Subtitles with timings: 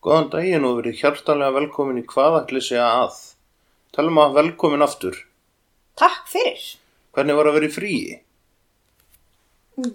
[0.00, 3.18] Góðan daginn og verið hjartanlega velkomin í hvað ætli segja að.
[3.92, 5.18] Talum að velkomin aftur.
[6.00, 6.62] Takk fyrir.
[7.12, 8.14] Hvernig var að vera í fríi?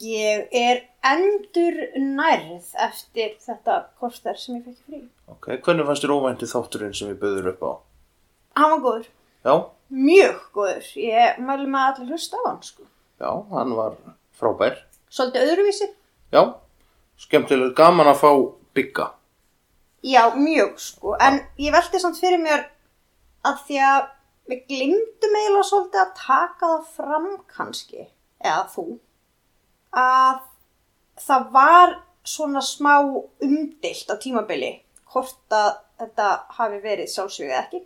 [0.05, 5.01] Ég er endur nærð eftir þetta korter sem ég fekk frí.
[5.31, 7.71] Ok, hvernig fannst þér óvænti þátturinn sem við böður upp á?
[8.61, 9.09] Hann var góður.
[9.45, 9.55] Já,
[9.95, 10.87] Mjög góður.
[10.97, 12.85] Ég mælu með allir hlusta á hann, sko.
[13.21, 13.97] já, hann var
[14.37, 14.79] frábær.
[15.13, 15.89] Svolítið öðruvísi.
[16.33, 16.41] Já,
[17.21, 18.31] skemmtilega gaman að fá
[18.75, 19.11] bygga.
[20.05, 21.15] Já, mjög, sko.
[21.17, 22.67] En ég velti samt fyrir mér
[23.45, 24.03] að því að
[24.51, 28.03] við glimtum eiginlega svolítið að taka það fram kannski,
[28.43, 28.85] eða þú,
[29.97, 30.43] að
[31.25, 31.95] það var
[32.25, 32.93] svona smá
[33.47, 34.71] umdilt á tímabili
[35.13, 37.81] hvort að þetta hafi verið sjálfsvíð eða ekki.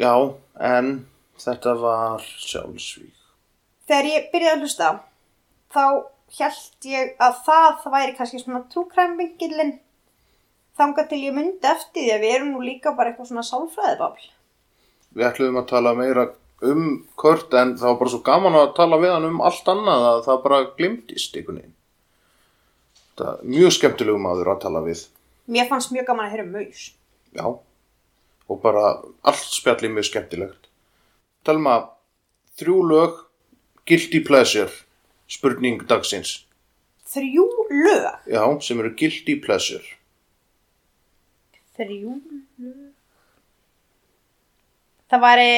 [0.00, 0.14] Já,
[0.60, 0.92] en
[1.40, 3.16] þetta var sjálfsvík.
[3.88, 4.90] þegar ég byrjaði að hlusta
[5.72, 5.84] þá
[6.38, 9.74] held ég að það væri kannski svona trúkræmvingilinn
[10.78, 14.30] þangað til ég myndi eftir því að við erum nú líka bara eitthvað svona sálfræðibafl.
[15.12, 16.26] Við ætluðum að tala meira
[16.62, 16.84] um
[17.18, 20.20] Kurt en það var bara svo gaman að tala við hann um allt annað að
[20.28, 21.74] það bara glimtist einhvern veginn.
[23.18, 25.02] Það er mjög skemmtilegum maður að tala við.
[25.52, 26.84] Mér fannst mjög gaman að heyra um maus.
[27.32, 27.46] Já,
[28.48, 28.84] og bara
[29.28, 30.70] allt spjallið mjög skemmtilegt.
[31.44, 31.88] Talum að
[32.60, 33.18] þrjú lög,
[33.88, 34.70] guilty pleasure,
[35.28, 36.44] spurning dagsins.
[37.12, 38.06] Þrjú lög.
[38.30, 39.84] Já, sem eru guilty pleasure.
[41.82, 42.16] Þrjú.
[45.12, 45.52] Það væri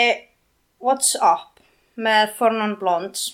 [0.82, 1.60] What's Up
[2.00, 3.28] með Four Non Blondes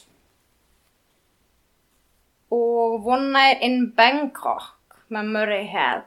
[2.51, 6.06] og One Night in Bangkok með Murray Head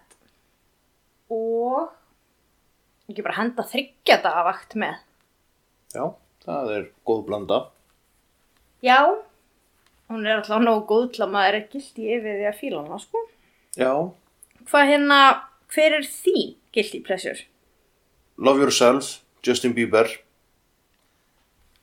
[1.33, 1.94] og
[3.09, 5.00] ekki bara henda þryggja daga vakt með.
[5.95, 6.03] Já,
[6.44, 7.59] það er góð blanda.
[8.83, 9.00] Já,
[10.11, 13.00] hún er alltaf nógu góð til að maður er gildi yfir því að fíla hana,
[13.01, 13.23] sko.
[13.79, 13.94] Já,
[14.63, 15.17] Hvað hérna,
[15.73, 17.38] hver er þín guilty pleasure?
[18.38, 20.07] Love Yourself, Justin Bieber,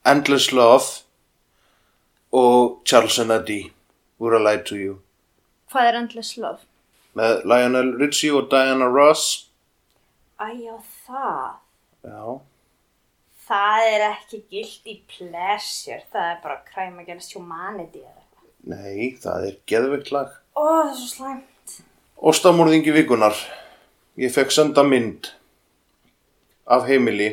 [0.05, 0.85] Endless Love
[2.33, 3.73] og Charles and Eddie,
[4.19, 4.99] Would I Lie to You.
[5.73, 6.67] Hvað er Endless Love?
[7.17, 9.27] Með Lionel Richie og Diana Ross.
[10.41, 11.59] Æja, það.
[12.05, 12.39] Já,
[13.51, 18.21] Það er ekki guilty pleasure, það er bara crime against humanity eða
[18.71, 20.35] nei, það er geðveikt lag.
[20.55, 21.75] Ó, það er svo slæmt.
[22.31, 23.37] Óstamorðingi vikunar.
[24.21, 25.31] Ég fekk senda mynd
[26.71, 27.31] af heimili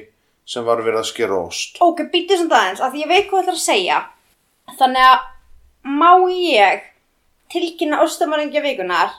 [0.47, 1.79] sem var verið að skera ost.
[1.83, 3.97] Ok, býttu sem það eins, af því ég veit hvað það er að segja.
[4.79, 5.25] Þannig að
[5.97, 6.85] má ég
[7.51, 9.17] tilkynna óstamæringja vikunar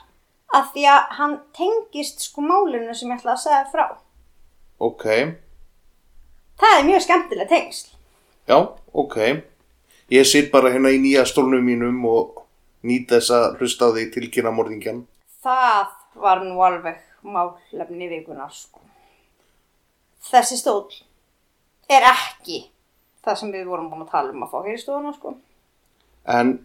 [0.57, 3.85] af því að hann tengist sko málinu sem ég ætla að segja frá.
[4.79, 5.05] Ok,
[6.59, 7.93] Það er mjög skemmtileg tengsl.
[8.49, 8.57] já,
[8.93, 9.15] ok.
[10.11, 12.41] Ég sitt bara hérna í nýja stólnum mínum og
[12.83, 15.05] nýt þess að hlusta á því tilkynna morðingjan.
[15.43, 18.81] Það var nú alveg málefni vikunar sko.
[20.29, 20.87] Þessi stól
[21.89, 22.65] er ekki
[23.25, 25.35] það sem við vorum búin að tala um að fá hér í stofuna sko.
[26.29, 26.55] En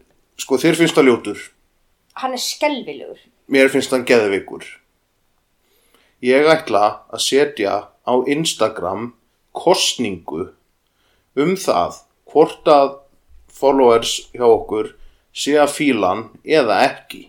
[0.40, 1.44] sko þér finnst það ljótur.
[2.20, 3.20] Hann er skelvilegur.
[3.50, 4.66] Mér finnst það geðveikur.
[6.24, 9.12] Ég ætla að setja á Instagram
[9.54, 10.48] kostningu
[11.36, 12.00] um það
[12.30, 12.94] hvort að
[13.54, 14.92] followers hjá okkur
[15.34, 17.28] sé að fílan eða ekki.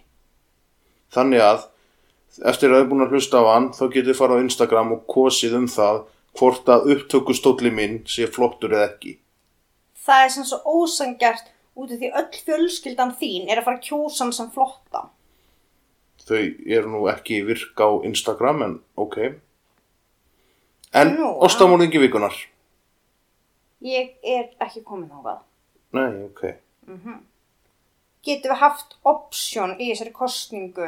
[1.13, 1.65] Þannig að
[2.43, 5.03] eftir að þau búin að hlusta á hann þá getur þið fara á Instagram og
[5.11, 6.01] kosið um það
[6.35, 9.17] hvort að upptökustóli minn sé flottur eða ekki.
[10.05, 13.87] Það er sem svo ósangjart út af því öll fjölskyldan þín er að fara að
[13.87, 15.07] kjósa hann sem flotta.
[16.25, 19.17] Þau eru nú ekki virka á Instagram en ok.
[20.95, 22.35] En Nú, ástamorðingi vikunar.
[23.85, 25.41] Ég er ekki komin á það.
[25.95, 26.45] Nei, ok.
[28.25, 30.87] Getum við haft option í þessari kostningu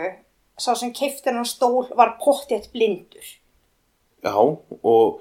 [0.57, 3.31] sá sem keiftir hann stól var pottið blindur.
[4.25, 5.19] Já, og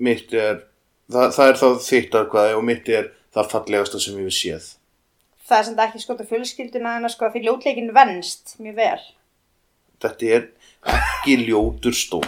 [0.00, 0.64] mitt er,
[1.12, 4.70] það, það er þá þitt aðkvæði og mitt er það fallegasta sem ég við séð.
[5.50, 9.02] Það er sem þetta ekki skota fjölskylduna en að sko fyrir ljótleikin venst mjög vel.
[10.00, 10.48] Þetta er
[10.96, 12.24] ekki ljótur stól.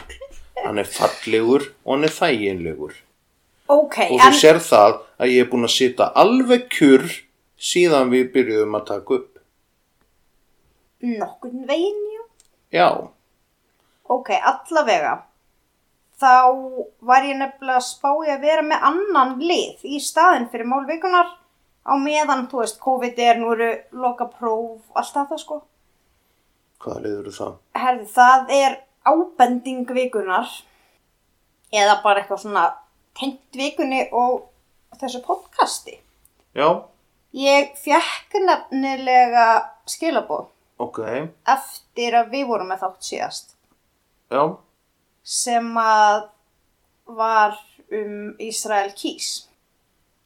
[0.62, 2.94] Hann er fallegur og hann er þæginlegur.
[3.72, 7.06] Ok, Og en þú sér það að ég er búin að sita alveg kjur
[7.62, 9.28] síðan við byrjuðum að taka upp.
[11.02, 12.02] Nokkurn veginn,
[12.72, 12.88] já.
[14.12, 15.12] Ok, allavega.
[16.22, 16.34] Þá
[17.02, 21.32] var ég nefnilega að spá í að vera með annan lið í staðin fyrir málvikunar
[21.82, 25.62] á meðan, þú veist, COVID er, nú eru loka próf, allt þetta sko.
[26.82, 27.56] hvað liður það?
[27.78, 30.48] Herði, það er ábending vikunar
[31.72, 32.64] eða bara eitthvað svona
[33.18, 34.48] tengt vikunni og
[35.00, 35.98] þessu podcasti.
[36.54, 36.82] Já,
[37.32, 39.44] Ég fjekk nefnilega
[39.88, 40.50] skilabóð
[40.82, 41.00] ok,
[41.56, 43.54] eftir að við vorum með þátt síðast
[44.32, 44.42] já,
[45.22, 46.28] sem að
[47.12, 47.58] var
[47.92, 49.48] um Ísrael kýs.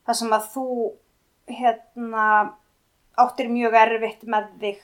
[0.06, 0.68] Það sem að þú
[1.50, 2.26] hérna
[3.18, 4.82] áttir mjög erfitt með þig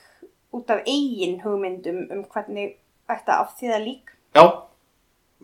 [0.53, 2.77] út af eigin hugmyndum um hvernig
[3.09, 4.13] ætti að afþýða lík.
[4.35, 4.43] já,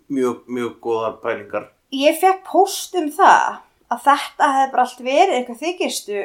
[0.08, 1.70] mjög, mjög góðar pælingar.
[1.92, 6.20] Ég fekk post um það að þetta hefði bara allt verið eitthvað þykistu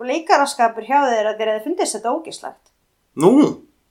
[0.00, 2.69] og leikaraskapur hjá þeir að þeir hefði fundist þetta ógislegt.
[3.18, 3.32] Nú,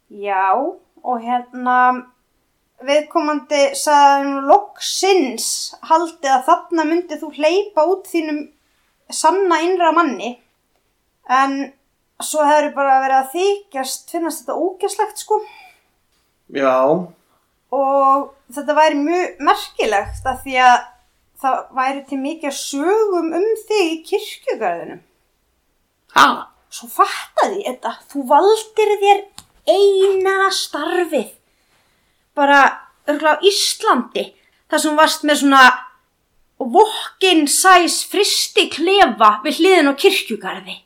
[0.09, 1.75] Já, og hérna
[2.81, 5.47] viðkomandi sagði nú loksins
[5.85, 8.39] haldið að þarna myndið þú hleypa út þínum
[9.13, 10.31] sanna innra manni.
[11.29, 11.59] En
[12.23, 15.41] svo hefur bara verið að þykjast finnast þetta ógæslegt sko.
[16.49, 17.05] Já,
[17.69, 20.77] og þetta væri mjög merkilegt af því að
[21.39, 25.03] það væri til mikið sögum um þig í kirkjugarðinum.
[26.17, 26.25] Ha,
[26.73, 27.93] svo fattaði ég þetta.
[28.11, 29.21] Þú valdir þér
[29.69, 31.31] eina starfið.
[32.37, 32.59] Bara
[33.09, 34.25] örgulega á Íslandi
[34.69, 35.63] þar sem varst með svona
[36.59, 40.77] walk-in size fristi klefa við hliðin á kirkjugarði.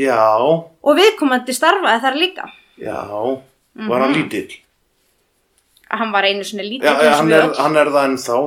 [0.00, 2.50] Já, og viðkomandi starfaði þar líka.
[2.80, 3.04] Já,
[3.90, 4.60] var hann lítill?
[5.90, 8.38] hann var einu svona lítið já hann, er, hann er það ennþá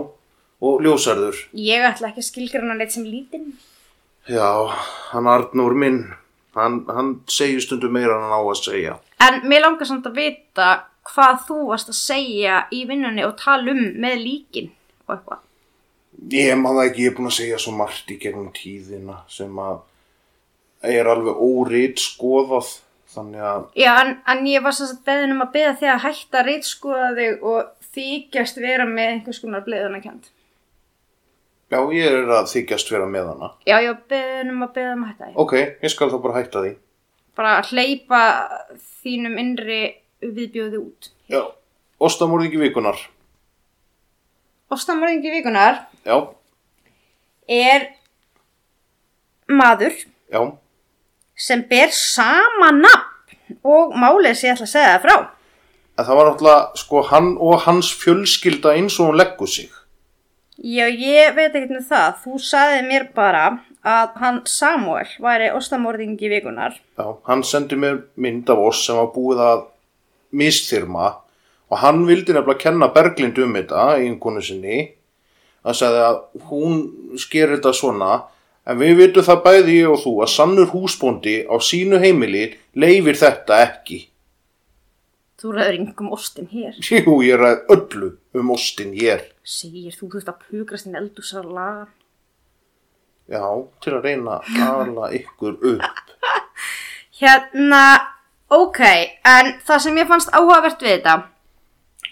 [0.64, 1.40] og ljósarður.
[1.60, 3.50] ég ætla ekki að skilgrana neitt sem lítinn.
[4.32, 4.72] Já,
[5.12, 5.98] hann Arnór minn,
[6.56, 8.98] hann, hann segir stundum meira en hann á að segja.
[9.20, 10.70] en mér langar samt að vita
[11.14, 14.72] hvað þú varst að segja í vinnunni og tala um með líkin
[15.08, 15.50] og eitthvað
[16.32, 19.82] Ég maður ekki, ég er búin að segja svo margt í gegnum tíðina sem að
[20.94, 22.70] er alveg óreit skoðað,
[23.14, 26.04] þannig að, Já, en, en ég var svo að beðin um að beða þig að
[26.06, 30.30] hætta að reitskoða þig og þykjast vera með einhvers konar bleðunarkjönd.
[31.74, 33.50] Já, ég er að þykjast vera með hana.
[33.68, 35.34] Já, ég var beðin um að beða um að hætta því.
[35.44, 35.54] Ok,
[35.88, 36.72] ég skal þá bara hætta því.
[37.40, 38.22] Bara að hleypa
[39.04, 39.82] þínum innri
[40.24, 41.10] viðbjóði út.
[41.34, 41.42] Já,
[42.04, 43.00] ostamorðingi vikunar.
[44.74, 46.16] Ostamorðingi vikunar Já,
[47.50, 47.90] er
[49.52, 49.94] maður
[50.32, 50.42] já,
[51.38, 55.16] sem ber sama nafn og málið sem ég ætla að segja það frá.
[55.98, 59.70] en það var náttúrulega, sko, hann og hans fjölskylda eins og hún leggur sig.
[60.62, 62.18] Já, ég veit ekkert með það.
[62.24, 63.46] Þú sagði mér bara
[63.84, 66.78] að hann Samuel væri ostamorðingi vikunar.
[67.00, 69.64] Já, hann sendi mér mynd af oss sem var búið að
[70.34, 71.08] misþyrma
[71.74, 74.78] og hann vildi nefnilega kenna Berglind um þetta í einhvern sinni
[75.64, 76.22] að segja að
[76.52, 76.80] hún
[77.20, 78.14] sker þetta svona
[78.70, 82.46] en við vitum það bæði ég og þú að sannur húsbóndi á sínu heimili
[82.78, 84.04] leifir þetta ekki.
[85.42, 86.78] Þú ræður yngum ostin hér.
[86.80, 89.33] Jú, ég ræð öllu um ostin hér.
[89.44, 91.90] Segir þú þurft að pugrast inn eldúsar laga.
[93.32, 93.44] Já,
[93.84, 96.16] til að reyna að ala ykkur upp.
[97.20, 97.84] Hérna,
[98.52, 98.82] ok,
[99.28, 101.16] en það sem ég fannst áhugavert við þetta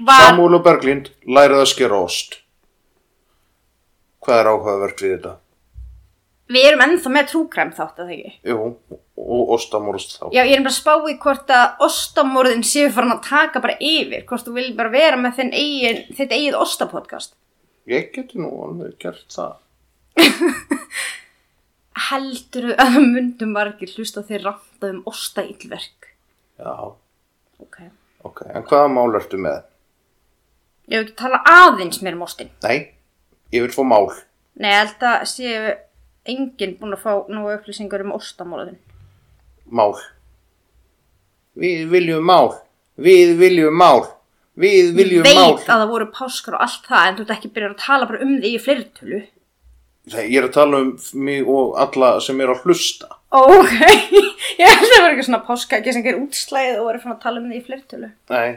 [0.08, 2.38] var, Samúl og Berglind lærið að skera ost.
[4.22, 5.34] Hvað er áhugavert við þetta?
[6.56, 8.34] Við erum ennþá með trúkræm þátt að það ekki.
[8.52, 8.58] Jú,
[9.22, 10.24] og ostamorst þá.
[10.36, 13.78] Já, ég er bara að spá í hvort að ostamorðin séu farin að taka bara
[13.80, 17.36] yfir, hvort þú vil bara vera með þinn eigin, þitt eigið ostapodcast.
[17.92, 19.58] Ég geti nú alveg gert það.
[22.12, 26.12] Helduru að það myndum margir hlusta þeir ranta um ostaillverk.
[26.62, 26.74] Já,
[27.62, 27.78] Ok.
[28.26, 28.42] ok.
[28.56, 29.62] En hvaða mál ertu með?
[30.90, 32.50] Ég hef ekki tala aðeins mér um ostin.
[32.66, 32.92] Nei,
[33.54, 34.10] ég vil fá mál.
[34.58, 35.76] Nei, að séu
[36.30, 38.78] enginn búin að fá nú upplýsingar um ostamorðin.
[39.72, 39.94] Mál.
[41.58, 42.54] Við viljum mál.
[43.02, 44.04] Við viljum mál.
[44.62, 45.54] Við viljum veit mál.
[45.56, 48.20] að það voru páskar og allt það en þú ert ekki byrjað að tala bara
[48.26, 49.22] um því í fleirtölu
[50.12, 50.90] Nei, ég er að tala um
[51.24, 53.08] mig og alla sem er að hlusta.
[53.32, 53.76] ok,
[54.60, 57.14] ég held að það var ekki svona páska ekki sem gerir útslæðið og voru fann
[57.16, 58.50] að tala um því í fleirtölu Nei,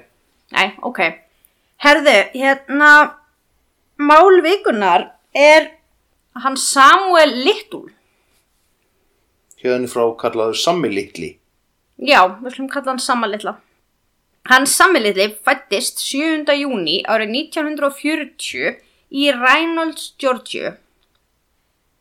[0.57, 1.01] nei, ok
[1.85, 2.91] herðu, hérna
[4.03, 5.71] mál vikunar er
[6.43, 7.93] hann Samuel Little
[9.63, 11.31] hérna frá kallaður Sammi Litli.
[11.97, 13.55] já, við slum kalla hann Samma Litla
[14.51, 16.51] hann Sammi Litli fættist 7.
[16.59, 18.81] júni árið 1940
[19.15, 20.75] í Reynolds, Georgia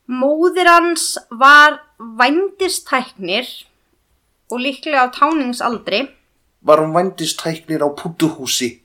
[0.10, 3.48] Móðir hans var vændistæknir
[4.52, 6.08] og líklega á táningsaldri
[6.64, 8.80] var hún vændistæknir á pútuhúsi?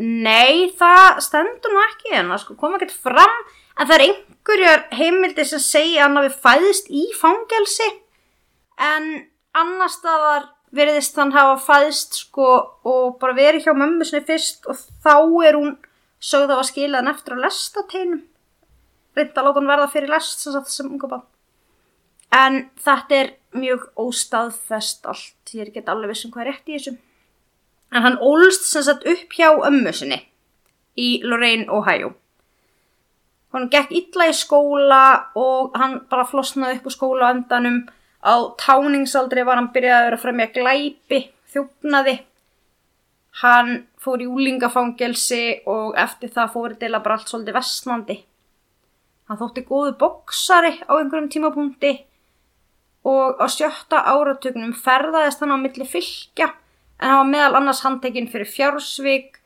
[0.00, 3.32] Nei, það stendur nú ekki en það sko kom ekkert fram
[3.80, 7.88] en það er einhverjar heimildir sem segja hann hafi fæðist í fangelsi.
[8.76, 9.10] En
[9.56, 12.50] annar staðar veriðist hann hafa fæðist sko
[12.86, 15.16] og bara verið hjá mömmu sinni fyrst og þá
[15.48, 15.74] er hún
[16.20, 18.22] sögð að skila hann eftir að lesta teinum
[19.16, 21.26] reynda að láta hann verða fyrir lest sem sagt sem unga bann
[22.30, 25.36] en þetta er mjög óstaðfest allt.
[25.52, 26.96] Ég er ekki alveg vissum hvað er rétt í þessu.
[27.90, 30.20] En hann ólst sem sagt upp hjá ömmu sinni
[30.94, 32.14] í Lorraine, Ohio.
[33.50, 35.02] Hann gekk illa í skóla
[35.38, 37.82] og hann bara flosnaði upp úr skóla á endanum.
[38.22, 42.20] Á táningsaldri var hann byrjaði að fremja glæpi, þjófnaði.
[43.40, 48.16] Hann fór í úlingafangelsi og eftir það fór þetta bara allt svolítið vestnandi.
[49.30, 51.92] Hann þótti góðu boksari á einhverjum tímapunkti
[53.06, 56.50] og á sjötta áratögnum ferðaðist hann á milli fylgja
[57.00, 59.39] en hann var meðal annars handtekinn fyrir fjársvík,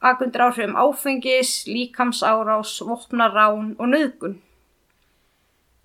[0.00, 4.36] akundur áhrifum áfengis, líkamsárás, vopnarrán og nöðgun.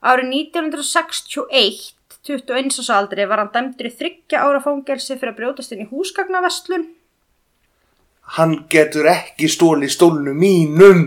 [0.01, 1.93] Árið 1961,
[2.25, 5.89] 21 árs aldri, var hann dæmdur í þryggja ára fangelsi fyrir að brjótast inn í
[5.91, 6.87] húsgagnavestlun.
[8.37, 11.05] Hann getur ekki stóli stólnu mínum.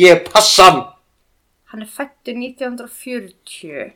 [0.00, 0.82] Ég passa hann.
[1.70, 3.94] Hann er fættur 1940.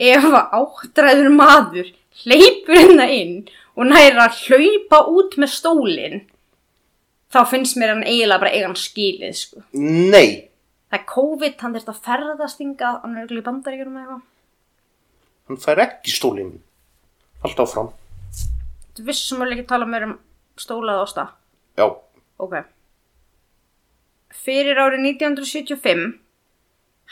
[0.00, 1.88] Ef að áttræður maður
[2.22, 3.34] hleypur hérna inn
[3.76, 6.22] og næra að hlaupa út með stólinn
[7.30, 9.62] þá finnst mér hann eiginlega bara eigan skilið sko.
[9.76, 10.48] Nei.
[10.90, 14.26] Það er COVID, hann þurft að ferðast ynga, hann er auðvitað í bandaríkjum eða eitthvað.
[15.50, 16.56] Hann fær ekki stólinn.
[17.46, 17.92] Allt áfram.
[18.96, 20.16] Þú vissum alveg ekki tala mér um
[20.60, 21.28] stólað ásta.
[21.78, 21.86] Já.
[22.42, 22.56] Ok.
[24.40, 26.18] Fyrir árið 1975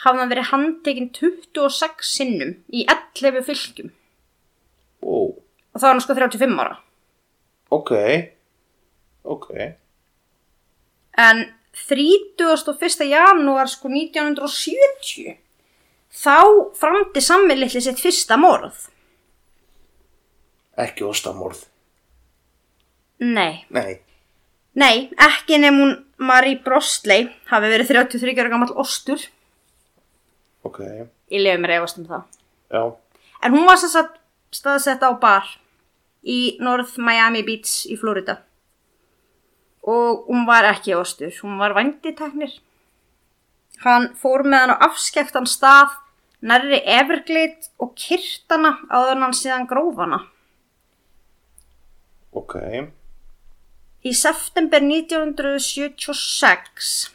[0.03, 3.89] hafði hann verið handtekinn 26 sinnum í 11 fylgjum
[5.03, 5.35] Ó.
[5.35, 6.77] og þá var hann sko 35 ára.
[7.75, 7.91] Ok.
[9.27, 9.49] Ok.
[11.19, 11.43] En
[11.89, 13.07] 31.
[13.09, 15.35] janúar sko 1970
[16.09, 16.35] þá
[16.79, 18.87] framdi sammilitli sitt fyrsta morð.
[20.79, 21.65] Ekki ostamorð.
[23.19, 23.97] Nei, Nei.
[24.79, 25.89] nei, ekki nefn hún
[26.23, 29.19] Marie Brosley hafi verið 33 ára gammal ostur.
[30.63, 30.79] Ok.
[31.31, 32.23] Ég lefi mér efast um það.
[32.71, 32.83] Já.
[33.43, 35.47] En hún var staðsett á bar
[36.23, 38.39] í North Miami Beach í Florida.
[39.87, 42.51] Og hún var ekki ostur, hún var vanditeknir.
[43.85, 45.89] Hann fór með hann á afskektan stað,
[46.43, 50.19] nærri Everglade og kyrtana áður hann síðan grófana.
[52.35, 52.55] Ok.
[54.03, 57.11] Í september 1976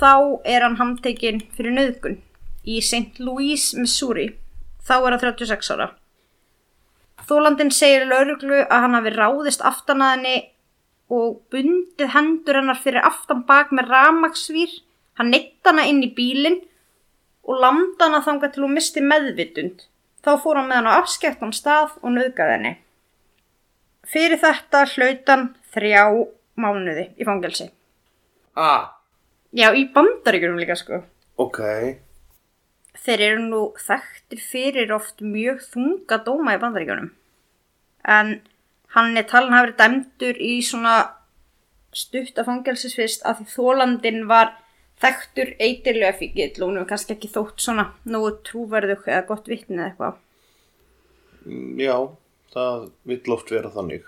[0.00, 2.18] þá er hann handtekinn fyrir nöðgun
[2.64, 3.20] í St.
[3.20, 4.38] Louis, Missouri.
[4.84, 5.88] Þá er hann 36 ára.
[7.24, 10.36] Þólandin segir lauruglu að hann hafi ráðist aftan að henni
[11.12, 14.72] og bundið hendur hennar fyrir aftan bak með ramagsvír.
[15.18, 16.62] Hann neitt hana inn í bílinn
[17.44, 19.84] og landa hana þangað til hún misti meðvitund.
[20.24, 22.72] Þá fór hann með hann á afskektan stað og nöðgaði henni.
[24.08, 26.04] Fyrir þetta hlautan þrjá
[26.60, 27.68] mánuði í fangelsi.
[28.56, 28.94] Ah.
[29.54, 31.02] Já, í bandaríkjunum líka sko.
[31.38, 31.60] Ok.
[33.04, 37.12] Þeir eru nú þekktir fyrir oft mjög þunga dóma í bandaríkjunum.
[38.04, 38.34] En
[38.94, 40.96] hann er talin hafi verið dæmdur í svona
[41.94, 44.54] stuttafangelsisfist af því þólandin var
[45.02, 49.78] þekktur eitirlega fíkill og hún hefur kannski ekki þótt svona nógu trúverðug eða gott vitni
[49.78, 50.20] eða eitthvað.
[51.44, 51.96] Mm, Já,
[52.54, 54.06] það vill oft vera þannig.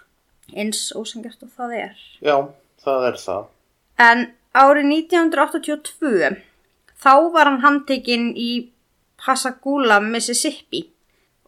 [0.55, 2.03] Eins ósengjast og það er.
[2.23, 2.37] Já,
[2.83, 3.49] það er það.
[4.07, 6.37] En árið 1982
[6.97, 8.51] þá var hann handtekinn í
[9.21, 10.87] Pascagoula, Mississippi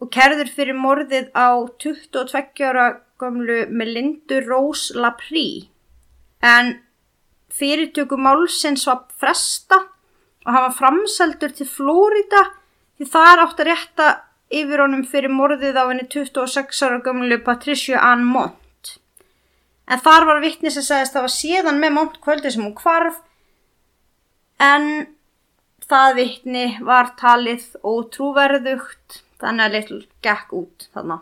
[0.02, 5.68] og kerður fyrir morðið á 22 ára gömlu Melindu Rose Laprie.
[6.42, 6.78] En
[7.50, 9.80] fyrirtöku málsins var fresta
[10.46, 12.44] og hann var framseldur til Flórida
[12.98, 14.08] því þar átt að rétta
[14.48, 18.98] yfir honum fyrir morðið á henni 26 ára gömlu Patricia Ann Mont.
[19.88, 22.76] En þar var vittni sem sagðist að það var séðan með Mont kvöldi sem hún
[22.76, 23.22] kvarf
[24.62, 24.88] en
[25.88, 31.20] það vittni var talið ótrúverðugt þannig að litl gekk út þarna.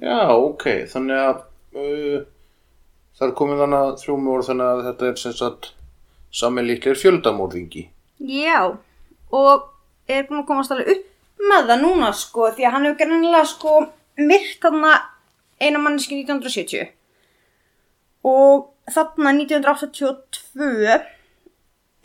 [0.00, 0.64] Já, ok.
[0.92, 1.42] Þannig að
[1.76, 2.22] uh,
[3.18, 5.72] það er komið þannig að þrjúmi voru þannig að þetta er sem sagt
[6.32, 7.84] sami líklir fjöldamórðingi.
[8.22, 8.60] Já,
[9.32, 9.68] og
[10.08, 11.08] er búin að komast alveg upp
[11.42, 13.72] með það núna sko því að hann hefur gerðinlega sko
[14.22, 14.92] myrt þarna
[15.62, 16.90] eina manneski 1970
[18.28, 20.98] og þarna 1982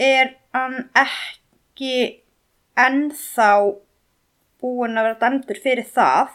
[0.07, 1.93] er hann ekki
[2.77, 3.51] ennþá
[4.61, 6.33] búinn að vera dæmdur fyrir það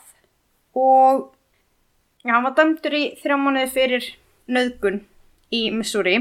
[0.78, 1.30] og
[2.22, 4.04] Já, hann var dæmdur í þrjá mánuði fyrir
[4.54, 5.00] nöðgun
[5.50, 6.20] í Missouri.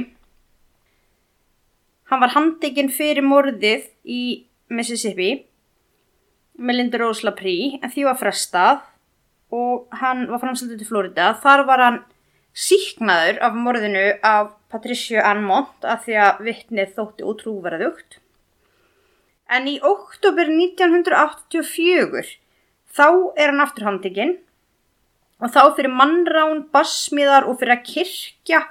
[2.10, 4.24] Hann var handtekinn fyrir morðið í
[4.74, 5.30] Mississippi
[6.58, 8.82] með Linda Rose Laprie en því var frestað
[9.54, 11.30] og hann var framsaldið til Florida.
[11.38, 12.04] Þar var hann
[12.58, 18.18] síknaður af morðinu af Patricia Ann Mont af því að vittnið þótti útrúverðugt.
[19.54, 22.40] En í oktober 1984
[22.90, 24.40] þá er hann aftur handtekinn
[25.42, 28.62] og þá fyrir mannrán, barsmiðar og fyrir að kirkja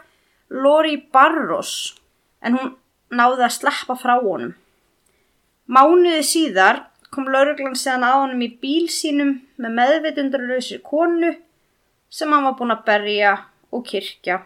[0.50, 1.96] Lori Barros
[2.42, 2.72] en hún
[3.10, 4.54] náði að sleppa frá honum.
[5.70, 11.34] Mánuði síðar kom lauruglan séðan að honum í bíl sínum með meðveitundarlausir konu
[12.10, 13.34] sem hann var búinn að berja
[13.74, 14.40] og kirkja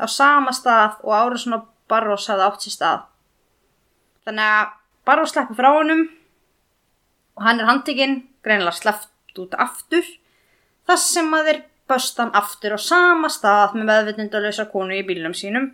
[0.00, 3.00] á sama stað og Árasson og Barros hafði átt sér stað.
[4.24, 4.76] Þannig að
[5.08, 6.06] Barros sleppi frá honum
[7.36, 10.04] og hann er handtekinn, greinilega sleppt út aftur
[10.88, 11.60] þar sem að þeir
[11.90, 15.72] böstan aftur á sama stað með meðvitundalösa konu í bílum sínum.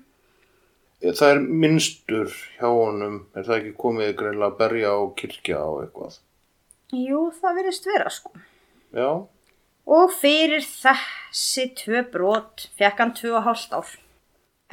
[1.05, 5.71] Það er minnstur hjá honum, er það ekki komið greinlega að berja á kirkja á
[5.85, 6.21] eitthvað?
[6.97, 8.33] Jú, það verðist vera sko.
[8.97, 9.11] Já,
[9.87, 13.91] Og fyrir þessi tvö brot fekk hann tvö og hálft ár.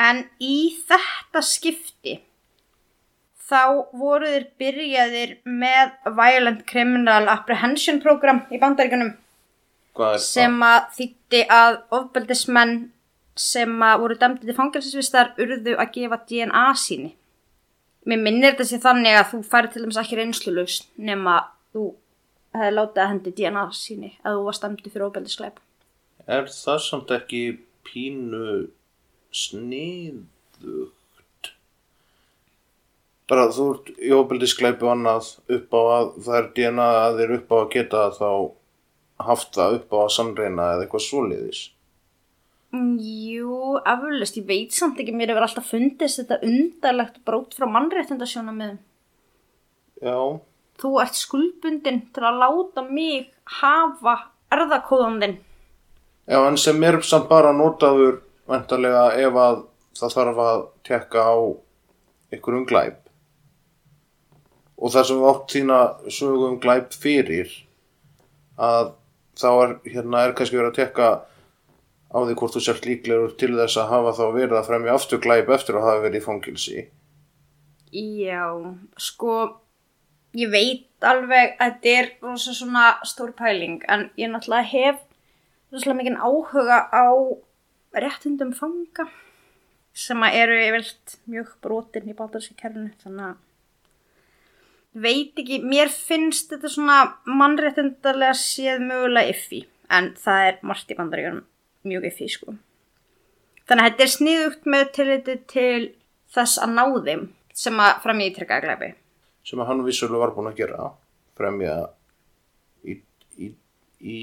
[0.02, 2.16] En í þetta skipti
[3.44, 9.14] þá voru þeir byrjaðir með Violent Criminal Apprehension Program í bandaríkunum
[10.22, 12.78] sem að þýtti að ofbeldismenn
[13.40, 17.12] sem að voru dæmdi til fangelsisvistar urðu að gefa DNA síni.
[18.06, 21.36] Mér minnir þetta sé þannig að þú færi til dæmis ekki reynslulaus nema
[21.74, 21.84] þú
[22.54, 25.62] hefði látið að hendi DNA síni að þú varst dæmdi fyrir ofbeldisgleip.
[26.28, 27.42] Er það samt ekki
[27.88, 28.50] pínu
[29.34, 31.00] sniðugt?
[33.30, 35.26] Bara þú ert í óbeldiskleipi og annað
[35.58, 38.30] upp á að það er DNA að þeir upp á að geta þá
[39.22, 41.62] haft það upp á að sannreina eða eitthvað svoleiðis.
[42.74, 48.56] Jú, afurlust, ég veit samt ekki, mér hefur alltaf fundist þetta undarlegt brót frá mannréttindasjóna
[48.56, 48.80] með
[50.04, 50.18] Já,
[50.82, 53.30] þú ert skuldbundin til að láta mig
[53.62, 54.16] hafa
[54.54, 55.38] erðakóðan þinn.
[56.28, 59.62] Já, en sem er samt bara notaður vendarlega ef að
[60.00, 61.36] það þarf að tekka á
[62.34, 63.00] einhverjum glæp.
[64.82, 65.80] Og það sem átt þína
[66.12, 67.54] sögum glæp fyrir
[68.58, 68.96] að
[69.40, 71.08] þá er, hérna, er kannski verið að tekka
[72.14, 75.22] á því hvort þú sért líklegur til þess að hafa þá verið að fremja aftur
[75.24, 76.84] glæp eftir að hafa verið í fangilsi.
[77.94, 78.46] Já,
[78.98, 79.38] sko,
[80.38, 85.02] ég veit alveg að þetta er rosa svona stór pæling, en ég náttúrulega hef
[85.74, 87.08] rosalega mikið áhuga á
[87.94, 89.08] réttundum fanga
[89.94, 93.42] sem að eru yfirlt mjög brotin í bátarsikerfinu, þannig að
[94.94, 100.98] veit ekki, mér finnst þetta svona mannréttindarlega séð mögulega iffi, en það er margt í
[100.98, 101.44] bandaríunum
[101.90, 102.56] mjög iffi, sko.
[103.68, 105.80] Þannig að þetta er sniðugt með tilliti til
[106.34, 107.24] þess að ná þeim
[107.64, 108.90] sem að fram í ítrekkaða glæpi.
[109.44, 110.92] sem að hann vissulega var búinn að gera.
[111.36, 111.74] Fremja
[112.86, 112.94] í,
[113.38, 113.50] í,
[114.00, 114.20] í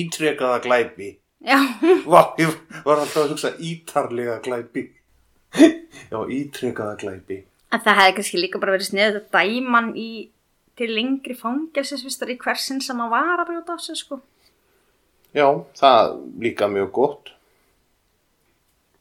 [0.00, 1.12] ítrekaða glæpi.
[1.40, 1.58] Já,
[2.12, 4.88] Vá, ég var alltaf að hugsa ítarlega glæpi.
[6.12, 10.10] Já, ítrekaða glæpi en það hefði kannski líka bara verið sniðugt að dæman í
[10.80, 14.20] til lengri fangelsisvistar í hversin sem að var að brjóta á sig, sko.
[15.36, 15.46] Já,
[15.78, 17.34] það líka mjög gott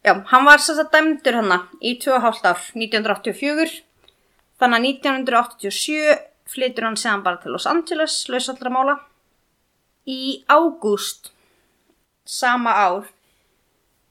[0.06, 3.74] Já, hann var þess að dæmdur hana í 2,5 ár, 1984.
[4.60, 6.14] Þannig að 1987
[6.50, 8.96] flytur hann séðan bara til Los Angeles, lausallra mála.
[10.08, 11.34] Í ágúst,
[12.24, 13.10] sama ár,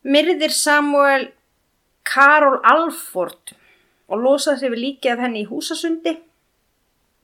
[0.04, 1.30] myrðir Samuel
[2.04, 3.56] Carol Alford
[4.08, 6.14] og losaði sig við líkið af henni í húsasundi.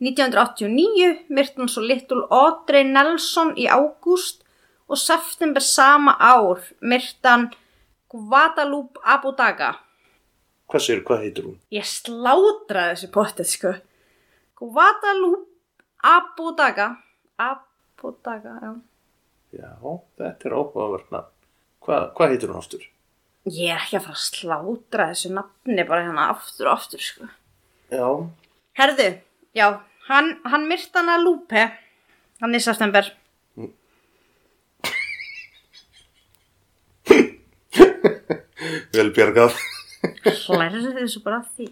[0.04, 4.42] 1989 myrti hann svo Little Audrey Nelson í ágúst
[4.90, 7.48] og september sama ár myrti hann
[8.14, 9.72] Guadalupe Abudaga.
[10.70, 11.56] Hvað sér, hvað heitir hún?
[11.74, 13.72] Ég slátraði þessu potið, sko.
[14.60, 16.88] Guadalupe Abudaga.
[17.40, 18.72] Abudaga, já.
[19.54, 19.70] Já,
[20.18, 21.34] þetta er áhugavert nafn
[21.84, 22.84] Hvað, hvað heitir hún ástur?
[23.44, 27.28] Ég er ekki að fara að slátra þessu nafni bara hérna aftur og aftur, sko.
[27.92, 28.06] Já,
[28.74, 29.08] Herðu,
[29.54, 29.66] já,
[30.08, 31.62] hann, hann myrti hana Lupe.
[32.42, 33.04] Hann í september.
[38.94, 39.52] vel bjargað
[40.24, 41.66] Hlærðu þessu bara að því.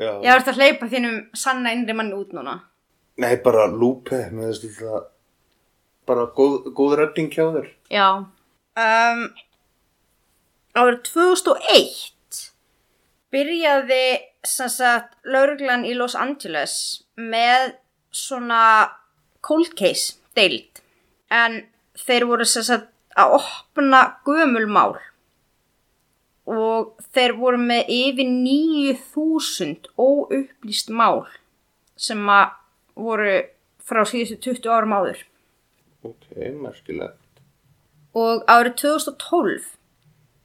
[0.00, 0.12] Já.
[0.24, 2.54] Ég verði að hleypa þínum sanna innri mann út núna.
[3.20, 5.02] Nei, bara lúpe með þess að
[6.08, 8.06] bara góð, góð redding hjá þér Já.
[8.80, 9.20] Um,
[10.78, 12.40] árið 2001
[13.34, 14.04] byrjaði
[14.46, 16.74] sem sagt lauruglan í Los Angeles
[17.16, 17.74] með
[18.10, 18.62] svona
[19.46, 20.82] cold case deild.
[21.30, 21.62] En
[21.98, 24.98] þeir voru sem sagt að opna gömulmál
[26.50, 31.26] og þeir voru með yfir 9000 óupplýst mál
[32.00, 32.54] sem að
[32.98, 33.34] voru
[33.84, 35.20] frá síðustu 20 árum áður.
[36.06, 36.24] Ok,
[36.56, 37.18] merkilegt.
[38.14, 39.79] og árið 2012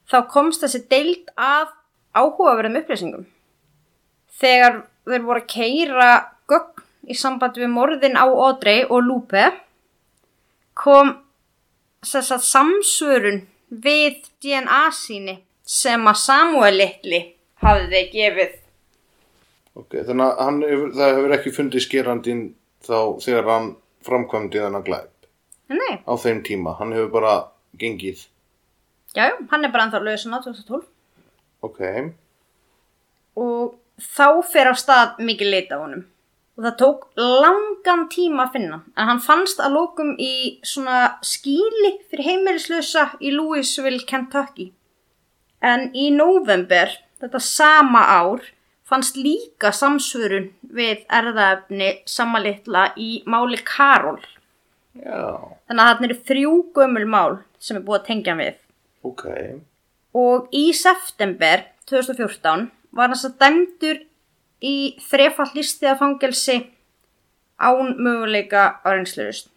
[0.10, 1.72] þá komst þessi deild að
[2.15, 3.28] áhugaverðum upplýsingum
[4.39, 6.10] þegar þeir voru að keira
[6.50, 9.46] gögn í samband við morðin á Audrey og Lupe
[10.76, 11.15] kom
[12.06, 17.24] þess að samsvörun við DNA síni sem að Samuel litli
[17.63, 18.62] hafði gefið
[19.76, 20.62] Ok, þannig að hann
[20.96, 22.46] það hefur ekki fundið skerandinn
[22.86, 23.74] þá þegar hann
[24.06, 25.12] framkvæmdi þennan glæp
[25.68, 26.76] Nei, á þeim tíma.
[26.80, 27.34] Hann hefur bara
[27.82, 28.28] gengið.
[29.15, 30.86] Já, hann er bara ennþá lausin á 2012
[31.65, 31.82] Ok,
[33.41, 36.04] og þá fer á stað mikið leita á honum.
[36.56, 38.78] Og það tók langan tíma að finna.
[38.95, 44.69] En hann fannst að lókum í svona skíli fyrir heimilislösa í Louisville, Kentucky.
[45.60, 48.45] En í november þetta sama ár
[48.88, 54.21] fannst líka samsvörun við erðaefni sama litla í máli Karol.
[54.95, 58.62] Já, þannig að þarna eru þrjú gömul mál sem er búið að tengja við
[59.06, 59.26] ok.
[60.15, 64.04] og í september 2014 var hans að dæmdur
[64.65, 66.62] í þrefall listiða fangelsi
[67.60, 69.50] án möguleika á reynslurust.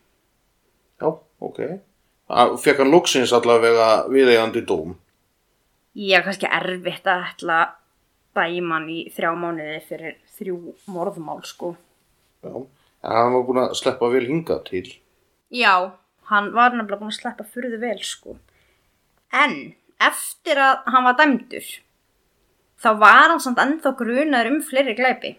[1.01, 1.61] Já, ok.
[2.63, 4.97] Fekk hann loksins allavega viðeigandi dóm.
[5.99, 7.77] Ég er kannski erfitt að ætla að
[8.39, 11.73] dæma hann í þrjá mánuði fyrir þrjú morðmál sko.
[12.45, 14.85] Já, en hann var búin að sleppa vel hingað til.
[15.51, 15.97] Já,
[16.31, 18.37] hann var nefnilega búin að sleppa furðu vel sko.
[19.35, 21.69] En eftir að hann var dæmdur
[22.83, 25.35] þá var hann samt ennþá grunaður um fleiri glæpi.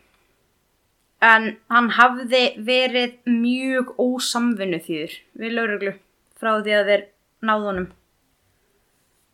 [1.24, 5.96] En hann hafði verið mjög ósamvinnu þýður við lauruglu
[6.40, 7.06] frá því að þeir
[7.50, 7.90] náðunum.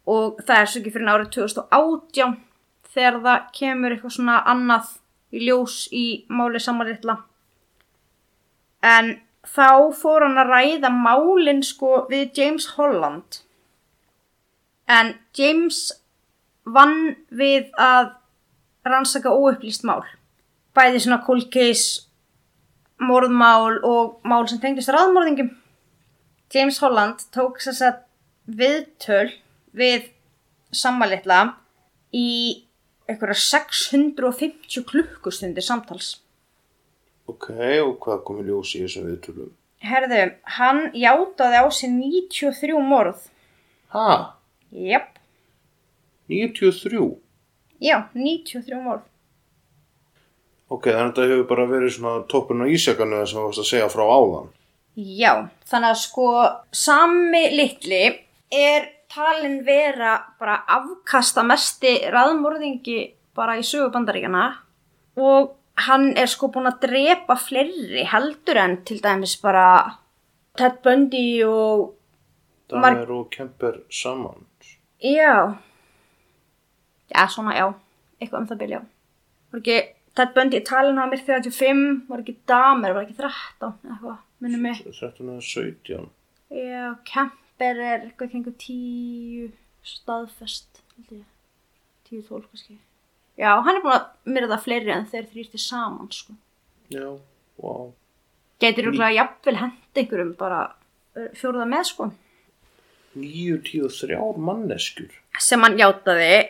[0.10, 2.36] Og það er svo ekki fyrir árið 2018
[2.96, 4.91] þegar það kemur eitthvað svona annað
[5.36, 7.18] í ljós í máli samanriðla.
[8.86, 9.15] En
[9.46, 13.41] þá fór hann að ræða málin sko við James Holland.
[14.91, 15.88] En James
[16.65, 18.13] vann við að
[18.86, 20.04] rannsaka óupplýst mál.
[20.76, 22.06] Bæði svona cold case,
[23.02, 25.54] morðmál og mál sem tengdist raðmorðingum.
[26.54, 28.04] James Holland tók þess að
[28.45, 29.34] viðtöl
[29.76, 30.12] við
[30.76, 31.56] sammalitla
[32.13, 32.65] í
[33.10, 36.19] einhverja 650 klukkustundir samtals.
[37.26, 37.50] Ok,
[37.82, 39.54] og hvað kom í ljós í þessum viðtölum?
[39.86, 40.21] Herðu,
[40.58, 43.26] hann játaði á sig 93 morð.
[43.93, 44.35] Ha,
[44.76, 45.20] Jep,
[46.28, 47.16] 93?
[47.80, 49.06] já, 93 morð.
[50.68, 53.70] Ok, þannig að þetta hefur bara verið svona toppurinn á ísjakanu sem þú varst að
[53.70, 54.48] segja frá áðan.
[54.96, 55.32] Já,
[55.70, 56.28] þannig að sko
[56.74, 58.04] sami litli
[58.52, 63.00] er talin vera bara afkasta mesti raðmorðingi
[63.38, 64.46] bara í sögu bandaríkjana
[65.22, 65.54] og
[65.86, 69.68] hann er sko búin að drepa fleiri heldur en til dæmis bara
[70.58, 71.94] Ted Bundy og
[72.72, 74.48] Damer og Kemper saman.
[75.01, 75.58] Já
[77.12, 77.67] já svona já,
[78.19, 78.81] eitthvað um það byrja
[79.51, 79.79] var ekki
[80.15, 84.79] Ted Bundy talin á mér 35 var ekki Damer, var ekki 13 eitthvað, minnum mig
[84.86, 86.08] 13 eða 17.
[86.55, 89.49] Já, Kemper er eitthvað kringu tíu
[89.86, 91.25] staðfest, held ég.
[92.05, 92.77] Tíu, tólf kannski.
[93.36, 96.36] Já, hann er búin að myrða fleiri en þeir þrýrti saman, sko.
[96.93, 97.08] Já,
[97.62, 97.89] wow.
[98.62, 100.62] Gætir þú að jafnvel henda einhverjum bara
[101.17, 102.10] uh, fjórða með, sko.
[103.15, 105.12] 93 manneskjur.
[105.39, 106.45] Sem hann játaði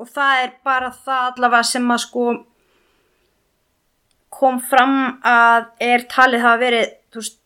[0.00, 2.24] og það er bara það allavega sem að sko
[4.40, 4.96] kom fram
[5.26, 7.40] að er talið hafa verið, veist,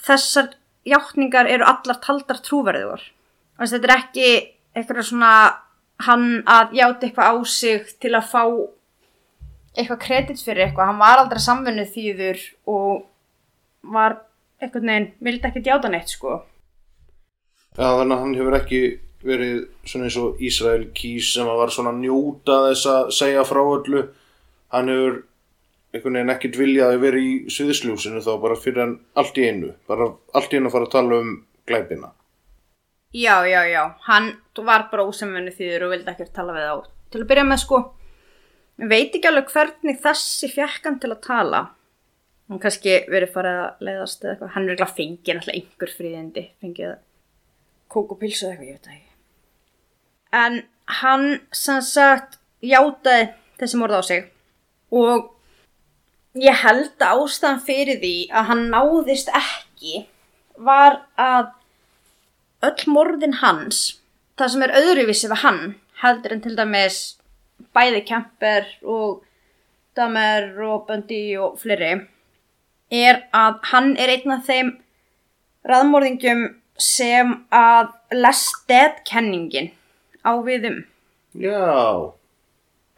[0.00, 0.52] þessar
[0.88, 4.28] játningar eru allar taldar að þetta er ekki
[4.74, 5.32] eitthvað svona
[6.06, 8.42] hann að játa eitthvað á sig til að fá
[9.76, 10.90] eitthvað kredit fyrir eitthvað.
[10.90, 13.04] Hann var aldrei samvinnuð þýður og
[13.92, 14.16] var
[14.60, 16.40] eitthvað neginn, vildi ekki játa neitt sko.
[17.80, 18.78] Já, þannig að hann hefur ekki
[19.24, 23.44] verið svona eins og Ísrael kýs sem að var svona að njóta þess að segja
[23.48, 24.02] frá öllu.
[24.74, 25.16] Hann hefur
[25.94, 29.72] einhvern veginn ekkert viljað að vera í suðisljósinu þá bara fyrir hann allt í einu.
[29.88, 31.34] Bara allt í einu að fara að tala um
[31.70, 32.12] glæpina.
[33.16, 36.76] Já, já, já, hann var bara ósamvinnu þýður og vildi ekkert tala við á.
[37.10, 37.84] Til að byrja með sko,
[38.92, 41.66] veit ekki alveg hvernig þessi fjekk hann til að tala.
[42.50, 44.52] Hann kannski verið farið að leiðast eða eitthvað.
[44.54, 46.92] Hann er ekki fengið náttúrulega einhver fríðindi, fengið
[47.90, 49.06] kók og pilsu eða eitthvað, ég veit ekki.
[50.30, 50.62] En
[51.00, 54.26] hann sem sagt játaði þessi morð á sig
[54.90, 55.30] og
[56.38, 60.04] ég held að ástæðan fyrir því að hann náðist ekki
[60.60, 61.50] var að
[62.68, 64.00] öll morðin hans,
[64.36, 65.60] það sem er öðruvísi við hann,
[66.02, 67.00] heldur en til dæmis
[67.76, 69.22] bæði Kemper og
[69.96, 72.04] Damer og Bundy og fleiri,
[72.90, 74.74] er að hann er einn af þeim
[75.66, 76.46] raðmorðingjum
[76.80, 79.70] sem að Lestat-kenningin
[80.26, 80.78] á við um.
[81.38, 82.12] Já,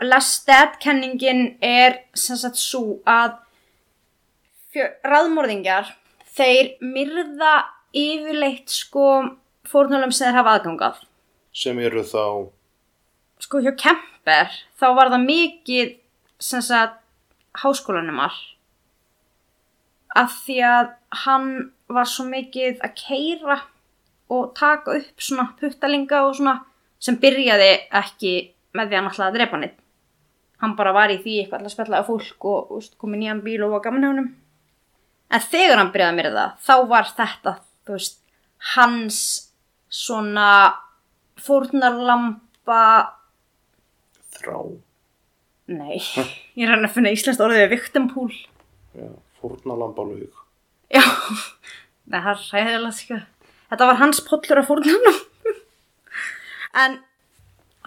[0.03, 3.39] Lestat-kenningin er sem sagt svo að
[5.05, 5.93] raðmorðingjar,
[6.33, 7.55] þeir myrða
[7.93, 9.07] yfirleitt sko
[9.69, 11.03] fórnulum sem þeir hafa aðgangað.
[11.53, 12.49] sem eru þá,
[13.43, 15.89] Sko hjá Kemper þá var það mikið
[16.41, 17.03] sem sagt
[17.61, 18.33] háskólanumar
[20.17, 20.91] af því að
[21.25, 21.49] hann
[21.93, 23.59] var svo mikið að keira
[24.33, 26.59] og taka upp svona puttalinga og svona
[27.03, 27.71] sem byrjaði
[28.03, 28.35] ekki
[28.77, 29.79] með því að hann að drepa neitt.
[30.63, 33.43] Hann bara var í því eitthvað alltaf spjallaði fólk og, og veist, kom í nýjan
[33.43, 34.29] bíl og var gaman hjá honum.
[35.33, 37.55] En þegar hann byrjaði að mér það, þá var þetta,
[37.91, 38.21] veist,
[38.77, 39.19] hans
[39.93, 40.49] svona
[41.43, 42.85] fórnarlampa,
[44.39, 44.57] þrá,
[45.73, 45.99] nei,
[46.59, 48.31] ég er hann að finna íslenskt orðið við viktimpúl.
[48.95, 49.11] já,
[49.43, 50.43] fórnalambalug.
[50.93, 51.03] Já,
[52.13, 53.23] það er ræðilega sko.
[53.73, 55.21] Þetta var hans pollur af fórnarnum.
[56.85, 56.99] en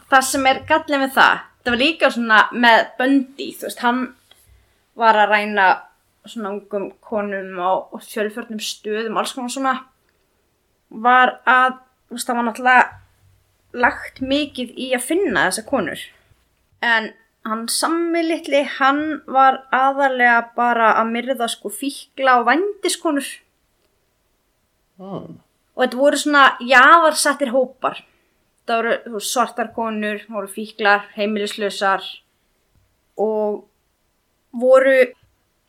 [0.09, 3.99] það sem er gallið með það, það var líka svona með Bundy, þú veist, hann
[4.97, 5.67] var að ræna
[6.25, 7.71] svona ungum konum á
[8.01, 9.75] fjölförnum stöðum, alls konar svona,
[10.89, 11.77] var að,
[12.09, 16.01] þú veist, það var náttúrulega lagt mikið í að finna þessa konur.
[16.81, 17.11] En
[17.45, 23.29] hann sammi litli, hann var aðalega bara að myrða sko fíkla og vændiskonur.
[24.97, 25.27] Ah,
[25.75, 28.01] Og þetta voru svona jaðarsettir hópar.
[28.65, 32.05] Það voru þú veist, svartar konur, það voru fíklar, heimilislausar
[33.21, 33.65] og
[34.55, 34.97] voru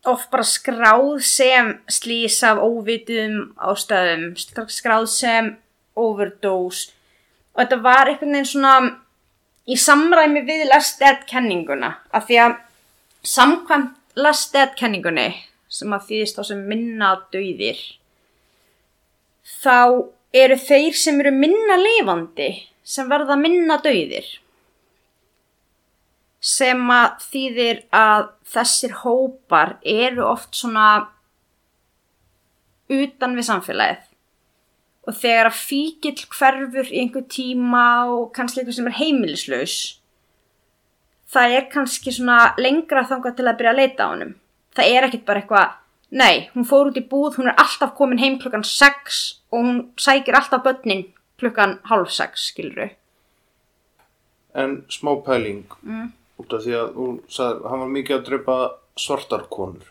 [0.07, 4.31] oft bara skráð sem slís af óvitum ástæðum,
[4.71, 5.51] skráð sem
[5.99, 6.93] overdose
[7.57, 8.75] og þetta var einhvern veginn svona
[9.67, 12.57] í samræmi við Lestat-kenninguna af því að
[13.27, 15.29] samkvæmt Lestat-kenningunni
[15.73, 17.81] sem að þýðist á sem minna döðir
[19.47, 22.51] þá eru þeir sem eru minna lifandi
[22.87, 24.27] sem verða minna döðir
[26.47, 30.89] sem að þýðir að þessir hópar eru oft svona
[32.93, 34.03] utan við samfélagið.
[35.07, 39.79] Og þegar að fíkill hverfur í einhver tíma og kannski eitthvað sem er heimilislaus
[41.33, 44.33] það er kannski svona lengra þangað til að byrja að leita á honum.
[44.77, 45.75] Það er ekkit bara eitthvað
[46.17, 49.19] nei, hún fór út í búð, hún er alltaf komin heim klukkan 6
[49.53, 51.03] og hún sækir alltaf börnin
[51.41, 52.91] klukkan halv 6 skilur
[54.57, 56.07] en smá pæling, mm.
[56.41, 58.57] út af því að hún sagði, hann var mikið að drepa
[58.97, 59.91] svartar konur.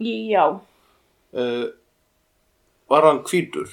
[0.00, 0.60] já,
[1.36, 1.68] Uh,
[2.88, 3.68] var hann hvítur?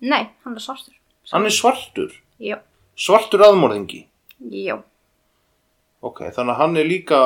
[0.00, 0.94] nei, hann er svartur
[1.30, 2.10] Hann er svartur.
[2.40, 2.56] já,
[2.96, 4.06] Svartur aðmorðingi.
[4.50, 4.82] já,
[6.02, 7.20] Ok, þannig að hann er líka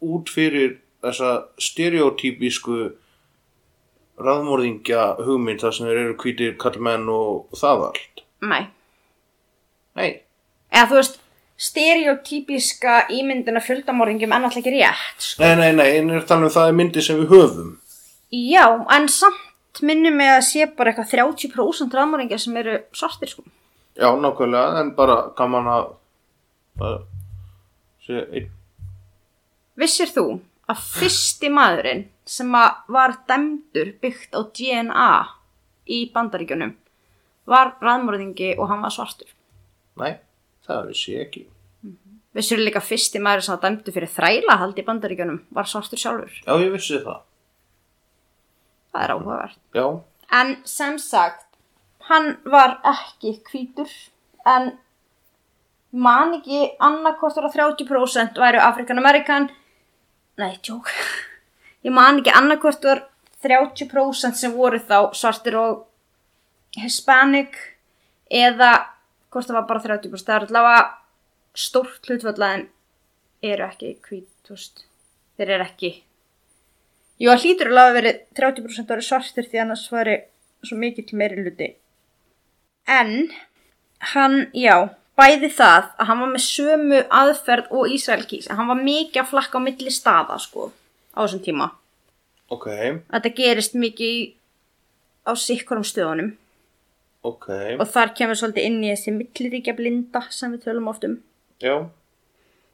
[0.00, 2.80] út fyrir þessa stereotypísku
[4.20, 8.24] raðmorðingja hugmynd þar sem þeir eru hvítir kallmenn og það allt.
[8.44, 8.62] nei
[9.98, 10.22] Nei,
[10.70, 11.16] eða þú veist,
[11.60, 15.42] stereotypíska ímyndina fjöldamorðingjum er náttúrulega ekki rétt sko.
[15.42, 17.72] nei, nei, nei, en það er myndi sem við höfum.
[18.30, 18.64] já,
[18.96, 23.44] en samt minnum mig að sé bara eitthvað 30% raðmorðingja sem eru svartir sko.
[23.98, 25.90] Já, nákvæmlega, en bara gaman að,
[26.80, 26.96] að
[28.06, 28.48] sé einn.
[29.80, 35.12] Vissir þú að fyrsti maðurinn sem að var dæmdur byggt á DNA
[35.90, 36.74] í bandaríkjunum
[37.50, 39.32] var raðmörðingi og hann var svartur.
[39.98, 40.20] Nei,
[40.66, 41.46] það vissi ég ekki.
[42.36, 46.36] Vissir líka að fyrsti maður sem var dæmdur fyrir þrælahald í bandaríkjunum var svartur sjálfur.
[46.46, 47.24] Já, ég vissi það.
[48.90, 49.58] Það er áhugavert.
[49.74, 49.86] Já,
[50.30, 51.46] En sem sagt,
[52.06, 53.90] hann var ekki hvítur
[54.46, 54.76] en
[55.90, 59.48] man ekki annarkostur á 30% væru Afrikan-Amerikan
[60.40, 60.90] Nei, tjók
[61.86, 63.04] Ég man ekki annarkostur
[63.44, 65.86] 30% sem voru þá svartir og
[66.80, 67.56] Hispanic
[68.30, 68.72] eða
[69.30, 70.82] hvort það var bara 30% það er allavega
[71.56, 72.68] stórt hlutfallega en
[73.42, 73.94] eru ekki
[74.50, 74.84] veist.
[75.38, 75.90] Þeir eru ekki.
[77.20, 80.16] Jú, það hlýtur alveg að veri 30% væri svartir því annars væri
[80.66, 81.68] svo mikill meiri hluti.
[82.90, 83.30] En
[84.12, 88.48] hann, já, bæði það að hann var með sömu aðferð og Ísrael kýs.
[88.50, 90.70] Hann var mikið að flakka á milli staða, sko,
[91.12, 91.70] á þessum tíma.
[92.50, 92.66] ok,
[93.12, 94.32] Þetta gerist mikið
[95.28, 96.32] á sikkurum stöðunum.
[97.22, 97.46] ok,
[97.78, 101.18] Og þar kemur svolítið inn í þessi milliríkja blinda sem við tölum oft um.
[101.60, 101.74] já,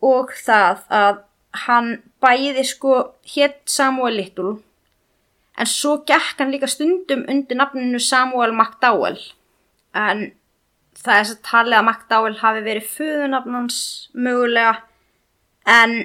[0.06, 1.18] og það að
[1.66, 1.88] hann
[2.22, 2.92] bæði sko
[3.34, 4.58] hétt Samuel Little
[5.58, 9.18] en svo gekk hann líka stundum undir nafninu Samuel McDowell
[9.96, 10.30] en
[10.96, 13.80] það er að talið að McDowell hafi verið föðunafnans
[14.14, 14.74] mögulega
[15.76, 15.96] en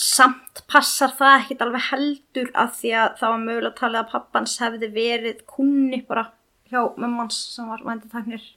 [0.00, 4.56] samt passar það ekkit alveg heldur af því að það var mögulega talið að pappans
[4.62, 6.28] hefði verið kunni bara
[6.72, 8.48] hjá mömmans sem var væntataknir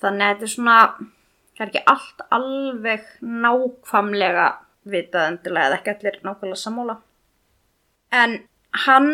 [0.00, 0.78] þannig að þetta er svona
[1.54, 3.10] það er ekki allt alveg
[3.44, 4.46] nákvæmlega
[4.90, 6.96] vitað endilega eða ekki allir nákvæmlega sammála.
[8.12, 8.38] En
[8.84, 9.10] hann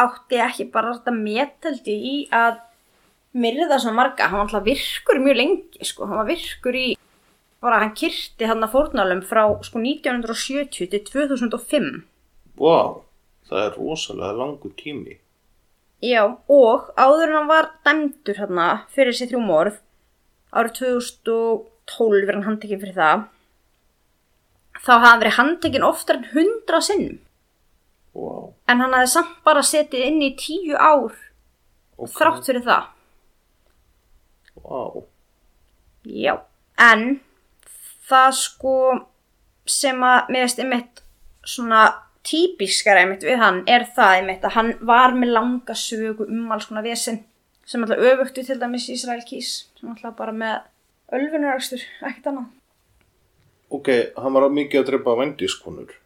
[0.00, 2.60] átti ekki bara þetta metaldi í að
[3.36, 6.86] myrða svona marga, hann var alltaf virkur mjög lengi sko, hann var virkur í
[7.60, 11.90] bara hann kyrti hann að fórnálum frá sko 1970 til 2005
[12.60, 13.00] Vá,
[13.48, 15.16] það er rosalega langu tími.
[16.04, 19.78] Já, og áður en hann var dæmdur hérna fyrir þessi þrjú morð
[20.52, 23.26] árið 2012 er hann handtekinn fyrir það
[24.80, 27.18] þá hafði hann verið handtekinn oftar en 100 sinnum.
[28.16, 31.12] Vá, en hann hafði samt bara setið inn í 10 ár
[31.96, 32.12] ok.
[32.16, 32.88] þrátt fyrir það
[34.70, 35.02] Vá,
[36.06, 36.38] Já,
[36.80, 37.20] en
[38.08, 38.74] það sko
[39.68, 41.02] sem að veist einmitt
[41.44, 41.82] svona
[42.26, 46.68] típiskara einmitt við hann er það einmitt að hann var með langa sögu um alls
[46.68, 47.22] konar vesen
[47.68, 50.58] sem alltaf öfugtu til dæmis Ísrael kýs sem alltaf bara með
[51.14, 52.48] ölfunarakstur, ekkert annað.
[53.70, 55.96] Ok, hann var mikið að drepa vendiskonur.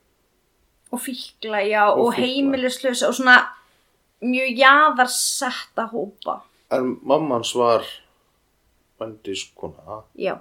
[0.94, 3.38] og fíkla, já, og, Og heimilislösa og svona
[4.22, 6.42] mjög jaðarsetta hópa.
[6.70, 7.82] En mammans var
[9.04, 10.02] vendiskona.
[10.18, 10.34] já,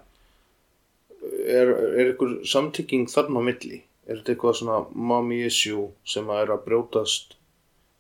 [1.48, 3.78] Er, er ykkur samtykking þarna á milli?
[4.08, 7.38] Er þetta eitthvað svona mommy issue sem að er að brjótast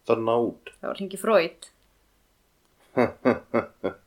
[0.09, 0.73] þarna út?
[0.81, 1.69] það var hengi Freud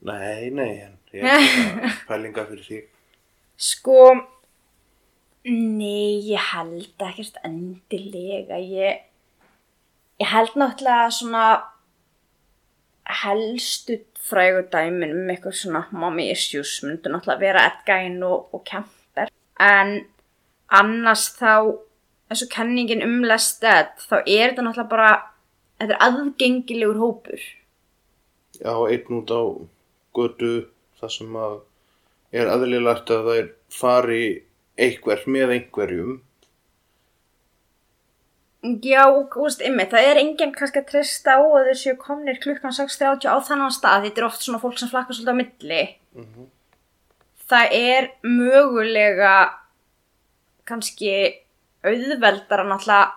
[0.00, 0.70] Nei, nei,
[1.12, 2.78] ég er bara pælinga fyrir því.
[3.60, 3.96] Sko,
[5.44, 8.56] nei, ég held ekkert endilega.
[8.64, 9.02] Ég,
[10.22, 11.44] ég held náttúrulega svona
[13.22, 13.98] helstu
[14.30, 19.30] frægu dæmin um eitthvað svona mommy issues myndu náttúrulega vera Ed Gein og, og Kemper.
[19.60, 20.06] En
[20.80, 21.76] annars þá,
[22.30, 25.10] eins og kenningin um Lested, þá er þetta náttúrulega bara,
[25.80, 27.42] þetta er aðgengilegur hópur.
[28.60, 29.42] Já, einn út á
[30.16, 30.52] götu
[31.00, 31.58] þar sem að
[32.40, 34.24] er aðlilegt að þær fari
[34.80, 36.18] einhver með einhverjum.
[38.60, 42.74] Já, veist, ymmið, það er enginn kannski að treysta á að þeir séu komnir klukkan
[42.76, 45.84] 6.30 á þennan stað, þetta er oft svona fólk sem flakkar svolítið á milli.
[47.50, 49.30] Það er mögulega
[50.68, 51.14] kannski
[51.82, 53.14] auðveldara náttúrulega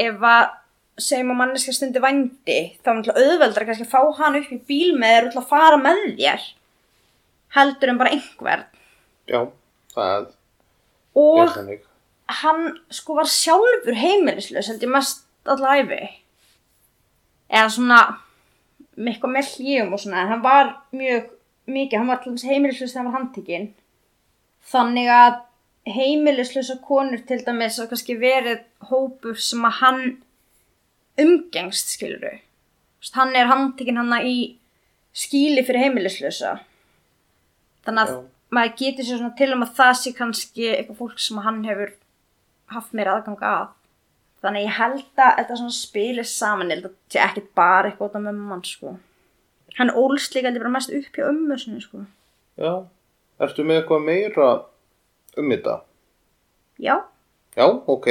[0.00, 0.46] ef að
[0.96, 4.62] segjum að manneska stundi vændi, þá er náttúrulega auðveldara kannski að fá hann upp í
[4.70, 6.48] bíl með þér og að fara með þér
[7.56, 8.64] heldur en bara einhvern.
[9.28, 9.40] Já,
[9.94, 10.26] það er
[11.16, 11.84] Og þannig.
[12.26, 16.00] Hann sko var sjálfur heimilislaus held ég mest alla æfi
[17.46, 17.98] eða svona
[18.96, 21.28] mikvað með hlýjum og svona en hann var mjög
[21.66, 23.68] mikið, hann var til dæmis heimilislaus þegar hann var handtekinn.
[24.66, 25.36] Þannig að
[25.96, 30.02] heimilislausa konur til dæmis hafa kannski verið hópur sem að hann
[31.22, 32.34] umgengst skiluru
[33.14, 34.56] hann er handtekinn hann í
[35.16, 36.56] skíli fyrir heimilislausa.
[37.86, 38.16] Þannig að Já.
[38.56, 41.92] maður getur sér svona til um að það sé kannski eitthvað fólk sem hann hefur
[42.74, 43.68] haft meira aðgang að.
[44.42, 47.90] Þannig ég held að þetta svona spilir saman ég held að þetta sé ekkert bara
[47.90, 48.96] eitthvað mömmu hans sko.
[49.78, 52.04] Hann ólst líka held ég bara mest upp hjá ömmu sinni sko.
[52.60, 52.72] Já,
[53.42, 54.48] ertu með eitthvað meira
[55.36, 55.80] um þetta?
[56.80, 56.94] já,
[57.56, 58.06] Já, ok.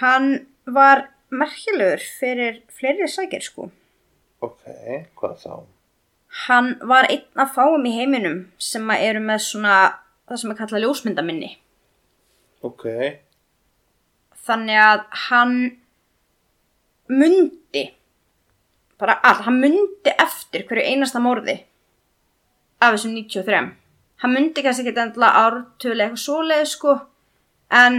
[0.00, 3.70] hann var merkilegur fyrir fleiri sækir sko.
[4.40, 4.62] Ok,
[5.16, 5.54] hvað þá?
[6.46, 9.76] hann var einn af fáum í heiminum sem að eru með svona
[10.28, 11.48] það sem er kallað ljósmyndaminni
[12.64, 12.86] Ok,
[14.46, 15.56] þannig að hann
[17.12, 17.84] mundi
[19.00, 21.58] bara allt, hann mundi eftir hverju einasta morði
[22.80, 23.62] af þessum 93
[24.22, 26.94] hann mundi kannski ekki endilega ártölu eitthvað svoleið sko
[27.80, 27.98] en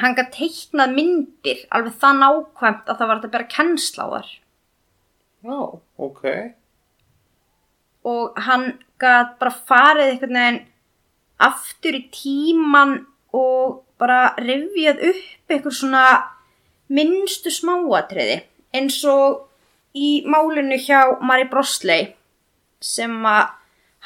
[0.00, 4.32] hann gæti teiknað myndir alveg það nákvæmt að það var að bera kennsla á þar
[5.46, 5.58] já,
[6.06, 6.24] ok.
[8.10, 8.66] og hann
[9.02, 10.60] gæti bara farið einhvern veginn
[11.50, 12.98] aftur í tíman
[13.36, 16.04] og bara rifjað upp einhver svona
[16.90, 18.40] minnstu smáatriði
[18.74, 19.46] eins og
[19.94, 22.12] í málinu hjá Mari Brosley
[22.80, 23.50] sem að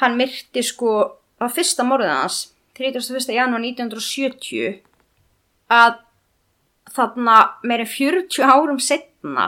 [0.01, 0.95] hann myrti sko
[1.39, 2.39] á fyrsta morðið hans
[2.75, 3.31] 31.
[3.31, 4.81] janúar 1970
[5.71, 6.01] að
[6.95, 9.47] þarna meirinn 40 árum setna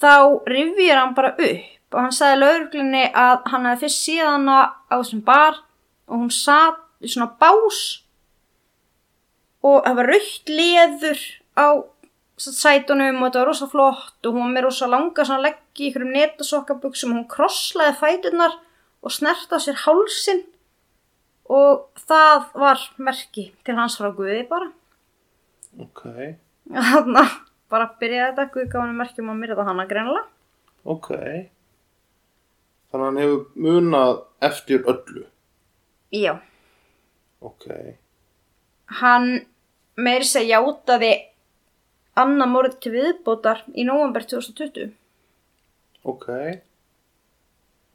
[0.00, 4.58] þá rifjir hann bara upp og hann sagði lauruglunni að hann hefði fyrst síðan hana
[4.90, 5.62] á þessum bar
[6.06, 7.80] og hún satt í svona bás
[9.66, 11.22] og það var raukt leður
[11.56, 11.66] á
[12.36, 15.90] sætunum og þetta var rosa flott og hún var með rosa langa svona leggi í
[15.90, 18.58] ykkurum netasokkabuxum og hún krosslaði fæturnar
[19.06, 20.42] og snert á sér hálsin
[21.48, 24.68] og það var merki til hans frá Guði bara.
[25.78, 26.02] Ok,
[26.66, 27.34] Þannig að
[27.70, 30.26] bara byrjaði þetta, Guð gaf hann merkjum að myrða hana greinilega.
[30.84, 31.10] ok.
[32.90, 34.12] Þannig að hann hefur munað
[34.48, 35.24] eftir öllu.
[36.14, 36.36] Já.
[37.44, 37.66] Ok,
[39.00, 39.28] Hann
[39.96, 41.12] meir þess að játaði
[42.16, 44.94] annar morð til viðbótar í nógambur 2020
[46.06, 46.28] ok.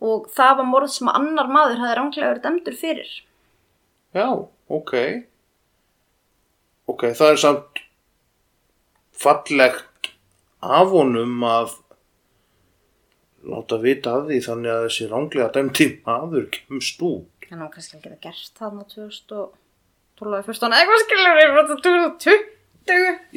[0.02, 3.12] Og það var morð sem annar maður hafði ránglega verið dæmdur fyrir.
[4.18, 4.28] Já,
[4.68, 4.94] ok.
[6.92, 7.84] Ok, það er samt
[9.22, 10.12] fallegt
[10.62, 11.78] af honum að
[13.52, 17.48] láta vita af því þannig að þessi ránglega dæmdi maður kemst út.
[17.52, 19.56] Hann á kannski ekki að gera gert það á 2000 og
[20.22, 22.50] 12, 14, eitthvað skiljur eitthvað 20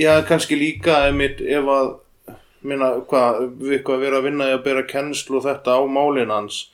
[0.00, 1.90] Já, kannski líka einmitt ef að
[2.64, 6.64] minna, hvað, við eitthvað vera að vinna í að bera kennslu þetta á málin hans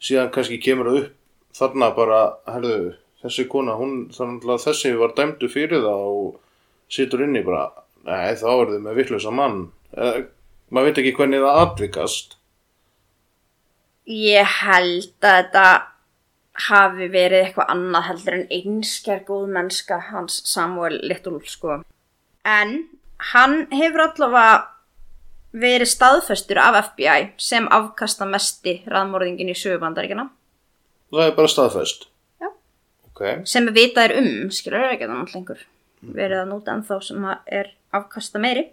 [0.00, 1.16] síðan kannski kemur það upp
[1.60, 2.80] þarna bara, herðu
[3.20, 6.28] þessi kona, hún, þannig að þessi var dæmdu fyrir það og
[6.92, 7.66] situr inn í bara,
[8.08, 9.64] nei þá er þið með vittlösa mann.
[9.92, 10.26] Eða,
[10.70, 12.36] maður veit ekki hvernig það atvikast.
[14.10, 15.66] Ég held að þetta
[16.68, 21.80] hafi verið eitthvað annað heldur en einskjær góð mennska hans Samuel Little sko.
[22.44, 22.76] En
[23.32, 24.66] hann hefur allavega
[25.50, 30.28] verið staðfestur af FBI sem afkasta mesti raðmorðingin í sögubandaríkina
[31.10, 32.08] það er bara staðfest.
[32.40, 32.50] Já.
[33.10, 35.64] ok, sem við vitað er um, skilur ekki það náttúrulega lengur
[36.00, 38.68] verið að nota ennþá sem að er afkasta meiri.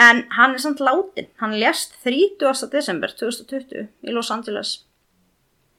[0.00, 2.70] En hann er samt látin, hann lést 30.
[2.72, 4.80] desember 2020 í Los Angeles.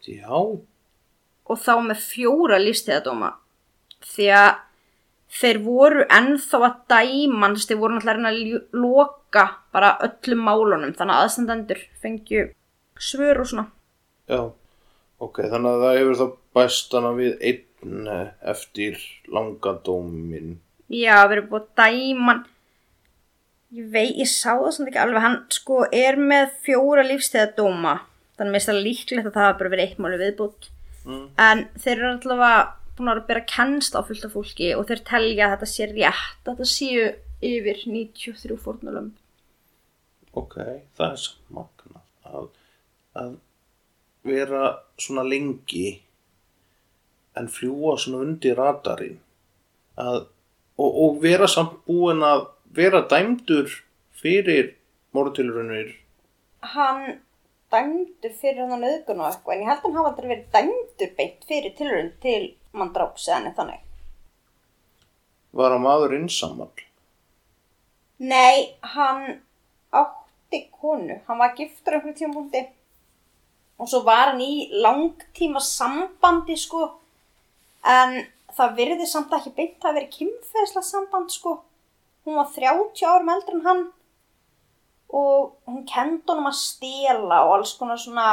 [0.06, 0.62] Já
[1.52, 3.34] og þá með fjóra lífstíðadóma
[4.12, 4.50] því að
[5.42, 9.46] þeir voru ennþá að dæma þess að þeir voru náttúrulega að að loka
[9.76, 12.48] bara öllum málunum þannig að aðstandendur fengju
[13.02, 13.68] svör og svona
[14.32, 14.42] já,
[15.24, 16.28] ok, þannig að það hefur þá
[16.58, 19.00] bæst hana við einn eh, eftir
[19.32, 20.60] langa dómin
[20.92, 22.42] Já, við erum búið að dæma hann.
[23.72, 27.94] Ég veit, ég sá það samt ekki alveg, hann sko er með fjóra lífstíðadóma,
[28.36, 30.68] þannig að mér finnst það líklegt að það hafa bara verið eitt máli viðbútt.
[31.08, 31.26] Mm.
[31.42, 32.62] En þeir eru allavega
[32.98, 36.42] búin að bera kennsl á fullt af fólki og þeir telja að þetta sé rétt,
[36.46, 37.08] að þetta séu
[37.42, 39.16] yfir 93 fórnulömb.
[40.38, 40.58] Ok,
[40.98, 42.52] það er samt magnað að,
[43.20, 43.34] að
[44.28, 44.66] vera
[45.02, 45.88] svona lengi
[47.40, 49.18] en fljúa svona undir radarinn
[50.00, 50.28] að,
[50.78, 52.46] og, og vera samt búin að
[52.76, 53.72] vera dæmdur
[54.22, 54.76] fyrir
[55.16, 55.96] morðtilrunir
[56.76, 57.18] Hann
[57.72, 61.16] dæmdur fyrir hann auðgun og eitthvað, en ég held að hann hafa aldrei verið dæmdur
[61.18, 62.42] beint fyrir tilrönd til
[62.78, 63.82] mann dráps eða neitt þannig.
[65.52, 66.88] var að maður einsamall
[68.22, 69.42] Nei, hann
[69.90, 71.16] átti konu.
[71.26, 72.68] Hann var giftur einhverjum tímapunkti
[73.82, 76.84] og svo var hann í langtíma sambandi sko
[77.82, 78.20] en
[78.54, 81.56] það virði samt ekki beint að vera kynferðislega samband sko.
[82.26, 83.82] Hún var 30 árum eldri en hann
[85.12, 88.28] og hún kendi honum að stela og alls konar svona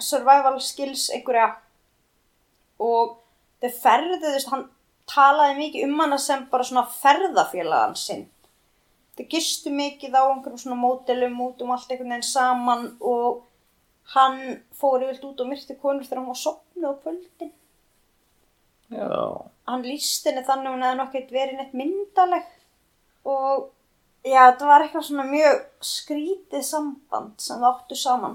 [0.00, 1.50] survival skills einhverja.
[2.82, 3.16] Og
[3.62, 4.66] þau ferðuðust, hann
[5.08, 8.24] talaði mikið um hana sem bara svona ferðafélagan sinn.
[9.16, 13.44] Þau gistu mikið á einhverjum svona mótelum út um allt einhvern veginn saman og
[14.14, 14.40] hann
[14.76, 17.54] fór yfirlt út og myrti konur þegar hann var sopnuð á kvöldin.
[18.92, 19.06] Já,
[19.66, 22.44] Hann líst henni þannig að hún hefði nokkið verið neitt myndaleg
[23.26, 23.64] og
[24.26, 28.34] já, þetta var eitthvað svona mjög skrítið samband sem það áttu saman.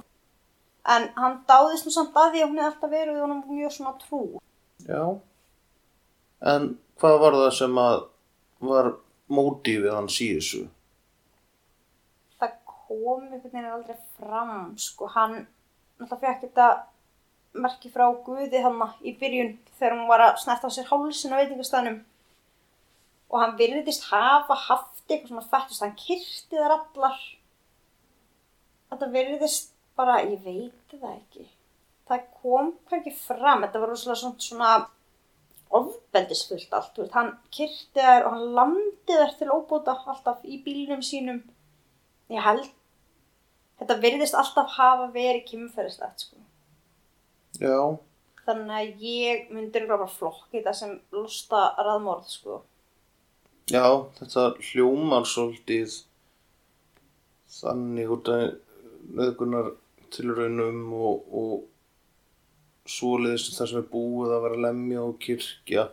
[0.89, 3.75] En hann dáðist nú samt að því að hún hefði alltaf verið og hann mjög
[3.75, 4.21] svona trú.
[4.87, 5.03] já
[6.41, 6.71] en
[7.01, 7.97] hvað var það sem að
[8.71, 8.93] var
[9.31, 10.61] mótífið hans í þessu
[12.41, 15.35] það kom einhvern veginn aldrei fram sko, hann
[16.01, 16.69] náttúrulega fekk þetta
[17.61, 21.39] merki frá Guði hann í byrjun þegar hún var að snerta á sér hálsin á
[21.41, 21.99] veitingastæðnum
[23.31, 27.19] og hann virðist hafa haft eitthvað svona fættist, hann kyrti þar allar.
[28.91, 31.47] Þetta virðist bara, ég veit það ekki.
[32.11, 34.71] Það kom hverki fram þetta var svona, svona
[35.71, 41.03] ofbeldisfullt allt, veist, hann kyrti þær og hann landi þær til óbúta alltaf í bílnum
[41.05, 41.41] sínum.
[42.31, 42.67] Ég held
[43.79, 46.41] þetta virðist alltaf hafa verið kynferðislegt sko.
[47.61, 47.77] Já,
[48.45, 52.61] þannig að ég myndir bara flokki þetta sem losta raðmorð sko.
[53.69, 53.85] Já,
[54.17, 55.99] þetta hljómar svolítið
[57.51, 58.57] þannig út af
[59.11, 59.73] nöðgunar
[60.11, 65.87] tilraunum og, og svoleiðis það sem er búið að vera lemja og kirkja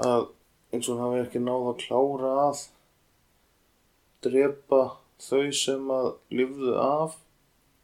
[0.00, 0.28] að
[0.70, 2.62] eins og hann hafi ekki náð að klára að
[4.24, 4.82] drepa
[5.20, 7.18] þau sem að lifðu af.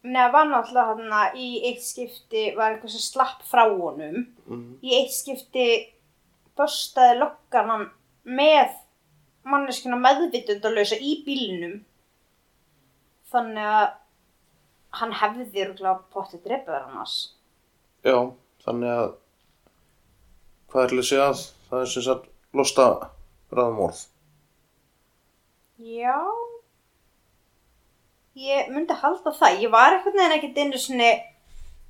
[0.07, 4.27] Nei, það var náttúrulega hann í eitt skipti var eitthvað sem slapp frá honum.
[4.47, 4.67] Mm.
[4.85, 5.67] Í eitt skipti
[6.57, 7.87] börstaði lokkan hann
[8.27, 8.75] með
[9.47, 11.79] manneskina meðvitundalösa í bílnum.
[13.31, 13.87] Þannig að
[14.97, 17.15] hann hefði rúglega pottið drepið þar annars.
[18.05, 18.17] Já,
[18.65, 19.09] þannig að
[20.71, 22.87] hvað er til að það er sem sagt losta
[23.51, 24.03] bræðumorð.
[25.77, 26.19] Já.
[28.37, 29.63] Ég myndi halda það.
[29.63, 31.11] Ég var eitthvað neginn ekkert einu svona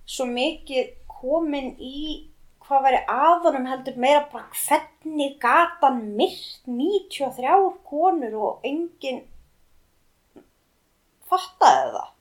[0.07, 2.27] svo mikið komin í
[2.67, 9.23] hvað væri aðunum heldur meira bara hvernig gatan myrt 93 konur og enginn
[11.27, 12.11] fattaði það.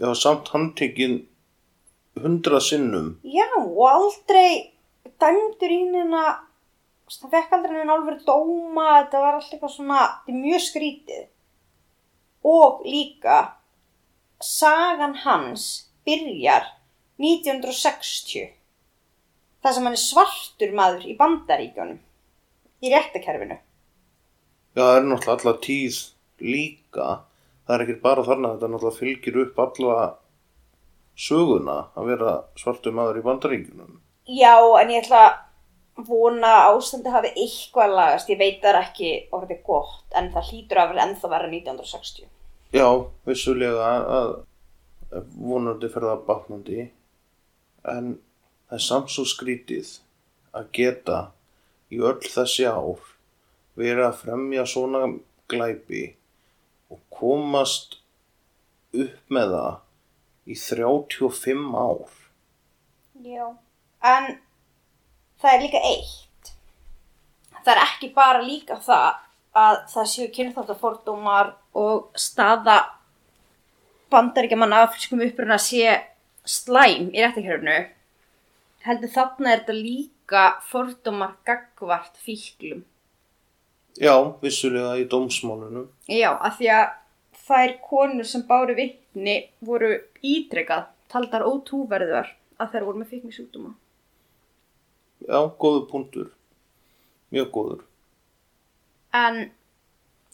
[0.00, 1.20] Já, samt handtekinn
[2.20, 3.14] hundra sinnum.
[3.22, 4.72] Já, og aldrei
[5.20, 6.24] dæmdur í hérna,
[7.10, 11.24] það fekk aldrei henni alveg dóma, þetta var alltaf eitthvað svona, þetta er mjög skrítið.
[12.44, 13.38] Og líka,
[14.42, 15.68] sagan hans
[16.04, 16.66] byrjar
[17.22, 18.50] 1960,
[19.64, 22.00] það sem hann er svartur maður í bandaríkjónum,
[22.84, 23.56] í réttakerfinu.
[24.74, 26.00] Já, það er náttúrulega alla tíð
[26.44, 27.08] líka.
[27.64, 29.98] Það er ekki bara þarna, þetta náttúrulega fylgir upp alla
[31.14, 33.98] söguna að vera svartu maður í bandaríkunum.
[34.28, 39.60] Já, en ég ætla að vona ástandi hafi eitthvað lagast, ég veit það ekki orðið
[39.64, 42.28] gott, en það hlýtur að vera ennþá vera 1960.
[42.74, 42.88] Já,
[43.28, 44.32] vissulega að
[45.38, 46.86] vonandi fer það batnandi
[47.94, 48.14] en
[48.74, 49.90] það er samt svo skrítið
[50.58, 51.18] að geta
[51.94, 53.04] í öll þessi ár
[53.78, 55.04] verið að fremja svona
[55.46, 56.02] glæpi
[56.90, 58.00] og komast
[58.90, 59.78] upp með það
[60.50, 62.18] í 35 ár.
[63.22, 63.46] Já.
[64.02, 64.28] En
[65.38, 66.52] það er líka eitt.
[67.62, 69.08] Það er ekki bara líka það
[69.54, 72.80] að það séu kynþáttafordómar og staða
[74.10, 76.00] bandaríkjaman afriskum uppruna sé
[76.42, 77.84] slæm í réttakjörnu.
[78.84, 82.82] Heldur þarna er þetta líka fordómar gagvart fíklum.
[83.96, 85.86] Já, vissulega í dómsmálunum.
[86.10, 86.86] Já, af því að
[87.46, 89.92] þær konur sem báru vittni voru
[90.24, 93.74] ítrekað, taldar ótúverðar að þær voru með fíknisjúkdóma.
[95.24, 96.32] Já, góður punktur.
[97.32, 97.84] Mjög góður.
[99.14, 99.40] En,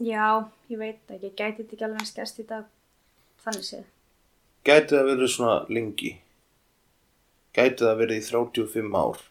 [0.01, 0.27] já,
[0.73, 2.67] ég veit ekki, gæti þetta ekki alveg eins gerst í dag
[3.45, 3.87] þannig séð.
[4.67, 6.15] Gæti það verið svona lengi?
[7.57, 9.23] Gæti það verið í 35 ár?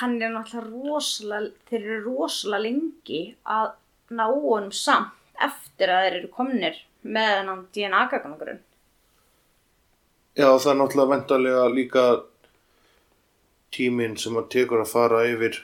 [0.00, 3.20] Hann er náttúrulega rosalega, þeir eru rosalega lengi
[3.56, 3.68] að
[4.18, 5.14] ná honum samt
[5.46, 8.62] eftir að þeir eru komnir með hennan DNA-gagnagurinn.
[10.36, 12.06] Já, það er náttúrulega vendarlega líka
[13.76, 15.60] tíminn sem að tekur að fara yfir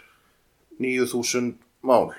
[0.79, 2.13] 9000 mál.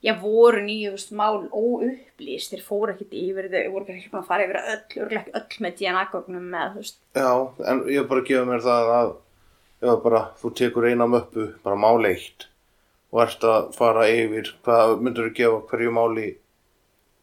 [0.00, 4.46] Já, voru nýjust mál óupplýst, þeir fóru ekkert yfir þau, voru ekki búin að fara
[4.46, 7.00] yfir öll, ekki öll með DNA-gögnum með, þú veist.
[7.20, 7.32] Já,
[7.72, 9.10] en ég bara gefið mér það að
[9.84, 12.48] já, bara, þú tekur eina möppu, bara mál eitt
[13.10, 16.26] og ert að fara yfir hvað myndur þú gefa hverju máli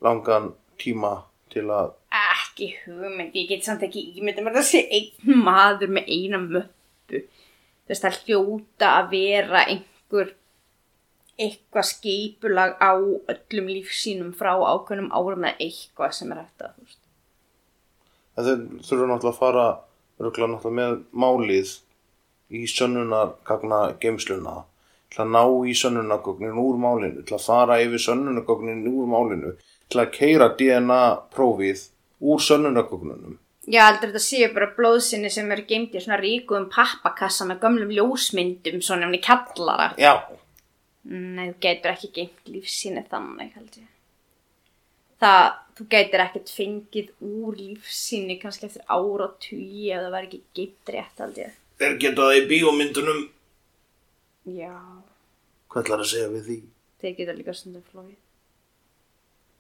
[0.04, 1.14] langan tíma
[1.54, 6.12] til að Ekki hugmynd, ég get samt ekki ímynda mér að sé einn maður með
[6.14, 7.24] eina möppu.
[7.24, 10.34] Þú veist, það hljóta að vera einhver
[11.38, 16.96] eitthvað skipulag á öllum lífsínum frá ákveðnum árum eða eitthvað sem er hægt að,
[18.38, 19.68] þeir þurfa náttúrulega að fara
[20.18, 21.76] örgulega náttúrulega með málið
[22.58, 24.64] í sönnunargagna geimsluna
[25.14, 29.54] til að ná í sönnunargagnin úr málinu, til að fara yfir sönnunargagnin úr málinu,
[29.88, 31.88] til að keira DNA prófið
[32.20, 33.38] úr sönnunargagnunum.
[33.68, 37.90] Já, heldur þetta séu bara blóðsinni sem eru geimt í svona ríkum pappakassa með gömlum
[37.98, 39.90] ljósmyndum svona nefnir kallara.
[40.00, 40.24] Já,
[41.08, 43.86] Nei, þú gætur ekki geimt lífsýni þannig, held ég.
[45.22, 45.46] Það,
[45.78, 50.42] þú gætur ekkert fengið úr lífsýni kannski eftir ára og tugi ef það var ekki
[50.60, 51.56] geimt rétt, held ég.
[51.80, 53.22] þeir geta það í bíómyndunum.
[54.58, 54.74] Já,
[55.68, 56.58] Hvað ætlar að segja við því?
[57.02, 58.16] þeir geta líka stundum flóið.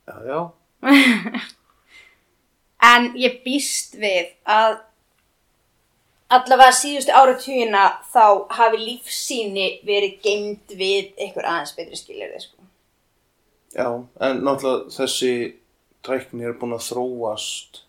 [0.07, 0.39] Já, já.
[2.87, 4.75] En ég býst við að
[6.33, 8.23] allavega síðustu áratugina þá
[8.57, 12.67] hafi lífsýni verið geimt við einhver aðeins betri skilirði, sko.
[13.77, 13.87] Já,
[14.25, 15.33] en náttúrulega þessi
[16.07, 17.83] tækni er búin að þróast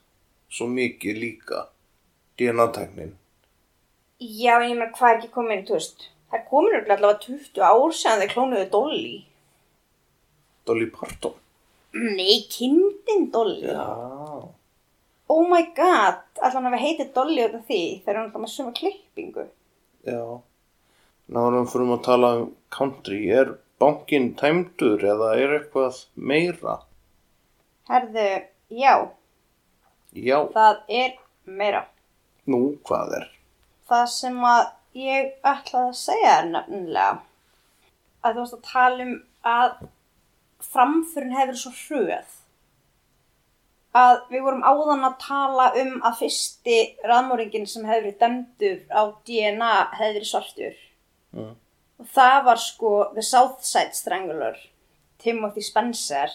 [0.53, 1.67] svo mikið líka.
[2.39, 3.17] DNA-tæknin.
[4.19, 8.23] Já, en ég meina hvað er ekki komin, það er komin allavega 20 ár sem
[8.23, 9.17] þeir klónuðu Dolly.
[10.67, 11.35] Dolly Parton.
[11.99, 13.67] Nei, kindin Dolly.
[13.67, 13.87] Já.
[15.29, 18.53] Oh my god, allan að við heitið Dolly út af því, þeir eru alltaf með
[18.55, 19.45] suma klippingu.
[20.09, 20.23] Já.
[21.29, 23.19] Náðurum fyrir að tala um country.
[23.29, 23.51] Er
[23.83, 26.79] bankin tæmdur eða er eitthvað meira?
[27.91, 28.29] Herðu,
[28.73, 28.95] já,
[30.17, 31.13] Já, það er
[31.45, 31.85] meira.
[32.49, 33.27] nú hvað er?
[33.89, 34.65] Það sem að
[34.97, 37.21] ég ætlaði að segja er nefnilega
[38.25, 39.13] að þú varst að tala um
[39.53, 39.75] að
[40.73, 42.38] framförin hefur svo hröð
[43.99, 46.79] að við vorum áðan að tala um að fyrsti
[47.09, 50.77] raðmóringin sem hefur verið dæmdur á DNA hefur verið svartur.
[51.37, 51.55] Mm.
[52.01, 54.57] og það var sko The Southside Strangler
[55.21, 56.31] Timothy Spencer.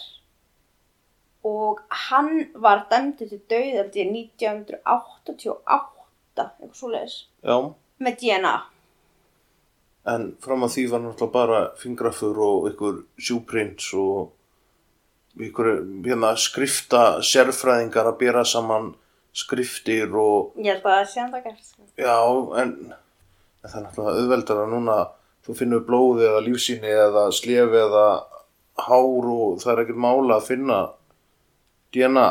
[1.44, 5.90] Og hann var dæmdur til döðaldi 1988
[6.34, 7.56] eitthvað svoleiðis Já,
[8.00, 8.54] með DNA
[10.10, 14.34] en fram að því var náttúrulega bara fingrafur og ykkur sjúprins og
[15.40, 15.70] ykkur
[16.04, 18.92] hérna, skrifta sérfræðingar að bera saman
[19.34, 21.64] skriftir og Ég held að það sé það gert.
[21.66, 21.82] sko.
[21.98, 22.18] já,
[22.62, 22.70] en,
[23.64, 24.98] en það er náttúrulega auðveldar að núna
[25.44, 28.04] þú finnur blóði eða lífsýni eða slefi eða
[28.86, 30.78] hár og það er ekkert mála að finna
[31.94, 32.28] DNA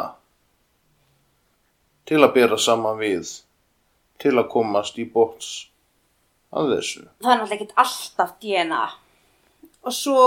[2.09, 3.29] til að bera saman við
[4.23, 5.51] til að komast í bóts
[6.53, 7.03] að þessu.
[7.23, 8.81] Það er náttúrulega ekkert alltaf DNA.
[9.83, 10.25] Og svo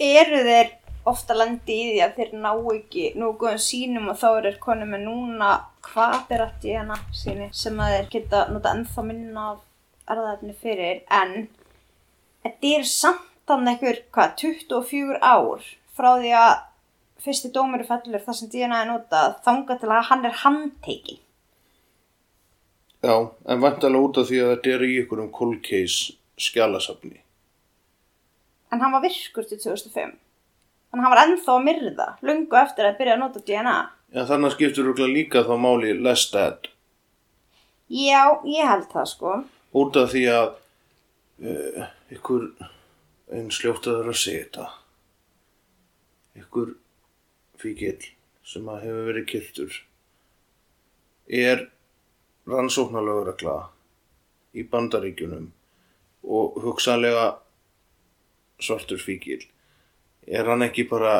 [0.00, 0.68] eru þeir
[1.10, 4.60] ofta landi í því að þeir ná ekki nú góðum sínum og þá eru þeir
[4.62, 5.52] konum með núna
[5.88, 9.64] er að DNA síni sem að þeir geta nota ennþá minna af
[10.12, 11.48] erðaðefni fyrir en
[12.44, 15.64] þetta er samt þannig einhver, hvað, 24 ár
[15.96, 16.52] frá því að
[17.24, 21.24] fyrsti dómur er fellur þar sem DNA er notað þangað til að hann er handtekinn.
[22.98, 23.14] Já,
[23.46, 27.20] en vantalega út af því að þetta er í einhverjum case skjálasafni.
[28.72, 30.16] En hann var virkur til 2005.
[30.88, 33.76] Þannig að hann var ennþá að myrða, lungu eftir að byrja að nota DNA.
[34.14, 36.68] Já, þannig skiptur örugglega líka þá máli less dead.
[37.92, 39.34] Já, ég held það sko.
[39.76, 40.48] Út af því að
[41.44, 42.46] uh, ykkur,
[43.36, 44.68] eins ljótt að segja þetta,
[46.40, 46.72] ykkur
[47.60, 47.98] fíkil
[48.48, 49.76] sem að hefur verið kyrtur
[51.28, 51.66] er
[52.48, 53.56] rannsóknarlögregla
[54.56, 55.50] í bandaríkjunum
[56.24, 57.26] og hugsanlega
[58.62, 59.42] svartur fíkil
[60.30, 61.14] er hann ekki bara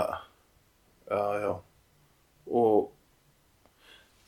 [1.09, 1.53] já, já
[2.49, 2.89] og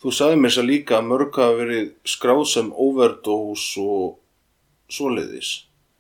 [0.01, 4.18] þú sagði mér að líka að mörg hafa verið skráð sem overdose og
[4.93, 5.51] svoleiðis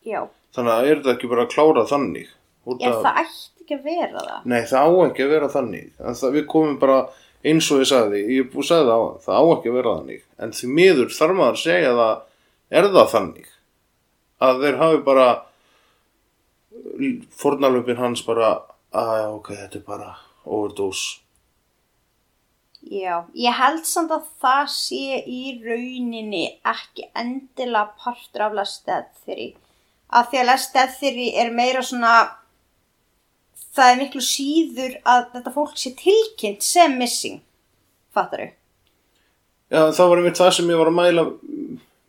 [0.08, 0.24] Já.
[0.56, 2.28] þannig að er þetta ekki bara að klára þannig
[2.70, 4.40] Út Já, af- það ætti ekki að vera það.
[4.52, 5.86] Nei, það á ekki að vera þannig.
[6.00, 6.96] En það, við komum bara
[7.48, 9.94] eins og ég sagði, ég búið að segja það á, það á ekki að vera
[9.96, 10.22] þannig.
[10.44, 12.20] En því miður þarf maður að segja það,
[12.80, 13.48] er það þannig?
[14.44, 15.26] Að þeir hafi bara,
[17.40, 18.50] fornalöfin hans bara,
[18.96, 20.12] að já, ok, þetta er bara
[20.44, 21.20] overdose.
[22.80, 29.50] Já, ég held samt að það sé í rauninni ekki endilega partur af lesteð þeirri.
[30.10, 32.14] Af því að lesteð þeirri er meira svona,
[33.76, 37.42] það er miklu síður að þetta fólk sé tilkynnt sem missing.
[38.16, 38.56] Fattar þau?
[39.70, 41.26] Já, það var einmitt það sem ég var að mæla,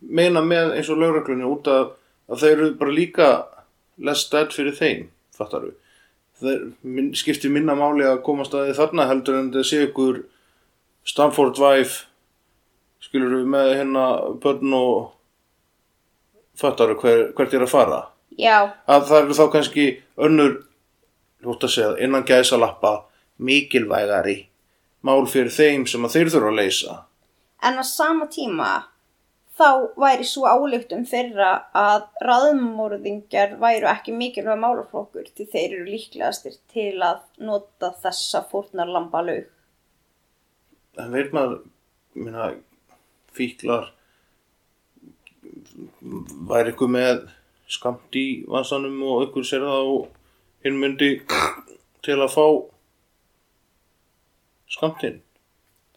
[0.02, 1.92] meina með eins og lögreglunni út af
[2.32, 3.28] að þeir eru bara líka
[4.32, 5.06] dead fyrir þeim,
[5.36, 5.76] fattar við.
[6.42, 10.22] Það skiptir minna máli að komast að þarna heldur en þetta sé ykkur
[11.06, 12.04] Stanford Wife
[13.02, 14.04] skilur við með hérna
[14.42, 15.12] börn og
[16.58, 18.00] fattar hver, hvert er að fara.
[18.38, 19.86] Já, Að það eru þá kannski
[20.16, 20.52] önnur,
[21.42, 22.92] hljótt að segja, innan gæsa lappa
[23.42, 24.38] mikilvægari
[25.02, 26.98] mál fyrir þeim sem að þeir þurfa að leysa.
[27.62, 28.70] en á sama tíma
[29.58, 29.68] þá
[30.00, 36.94] væri svo álugtum þeirra að raðmórðingjar væru ekki mikilvæg málaflokkur því þeir eru líklegastir til
[37.04, 39.50] að nota þessa fórnarlamba laug.
[40.98, 41.62] en veit maður
[42.14, 42.52] minna,
[43.32, 43.92] fíklar
[46.48, 47.24] væri ykkur með
[47.72, 50.02] skamt í vansanum og ykkur sér það og
[50.64, 51.10] hinn myndi
[52.04, 52.46] til að fá
[54.72, 55.20] skamtinn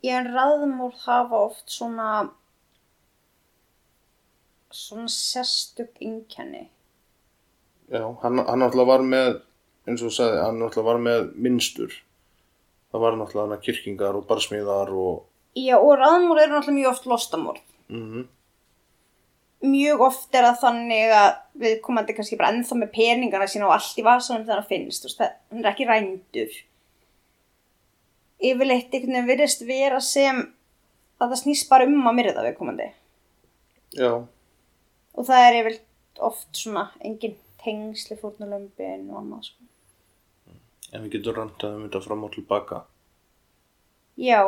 [0.05, 2.09] Ég en raðmórð hafa oft svona
[4.75, 6.67] svona sérstök einkenni.
[7.91, 9.41] já, hann, hann náttúrulega var með
[9.87, 11.91] eins og þú sagði, hann náttúrulega var með minnstur
[12.91, 15.23] það var náttúrulega hann kirkingar og barsmíðar og
[15.55, 17.61] Já, og raðmórð eru náttúrulega mjög oft lostamórð.
[17.89, 18.25] mm
[19.65, 21.29] Mjög oft er það þannig að
[21.63, 25.01] við komandi kannski bara ennþá með peningana sína og allt í vasanum þegar hann finnst.
[25.01, 26.51] þú veist, það- Hann er ekki rændur.
[28.45, 30.41] Yfirleitt einhvern veginn virðist vera sem
[31.21, 32.87] að það snýst bara um að myrða við komandi.
[33.95, 34.11] já,
[35.15, 39.61] Og það er yfirleitt oft svona engin tengsli fórnulömbin og annað sko.
[40.93, 42.81] en við getum rantað um þetta fram og tilbaka
[44.21, 44.41] Já,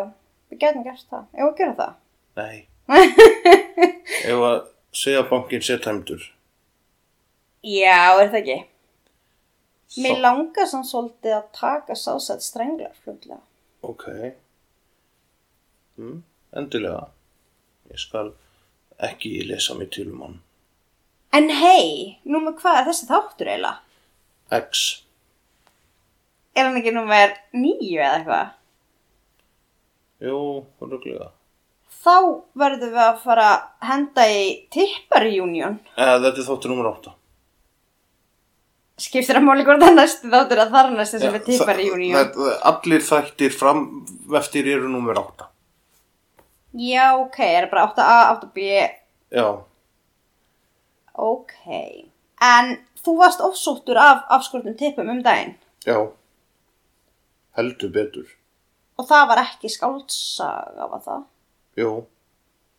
[0.52, 1.24] við getum gert það.
[1.34, 1.94] Ef við gera það.
[2.38, 2.68] nei
[4.32, 4.58] ef að
[4.96, 6.24] segja að bankin sé tæmdur
[7.68, 8.58] Já, er það ekki?
[10.04, 13.40] Mér langar samt svolítið að taka sásætt strenglar fljótlega.
[13.88, 14.04] Ok.
[15.98, 16.18] Mm,
[16.60, 17.08] endilega.
[17.92, 18.34] Ég skal
[19.04, 20.38] ekki lesa mig til um hann.
[21.36, 23.80] En hei, númer hvað er þessi þáttur eiginlega?
[24.58, 24.84] X.
[26.58, 28.54] Er hann ekki númer nýju eða eitthvað?
[30.28, 30.40] Jú,
[30.82, 31.28] röglega.
[32.08, 32.16] Þá
[32.58, 34.42] verðum við að fara að henda í
[34.74, 35.78] tipparjúnion.
[35.98, 37.14] Eh, þetta er þáttur nummer 8.
[38.98, 42.32] Skiptir að máli hvort það næstu þáttur að þar næstu sem er tipparjúnion.
[42.72, 43.84] Allir þættir fram
[44.40, 45.52] eftir eru nummer 8.
[46.78, 48.66] Já, ok, er það bara 8a, 8b,
[49.34, 49.46] Já.
[51.18, 51.54] Ok.
[52.42, 55.56] En þú varst ofsóttur af afskortum tippum um daginn
[55.88, 55.98] Já.
[57.58, 58.28] Heldur betur.
[58.98, 61.24] og það var ekki skáldsaga, var það?
[61.78, 61.92] Jú.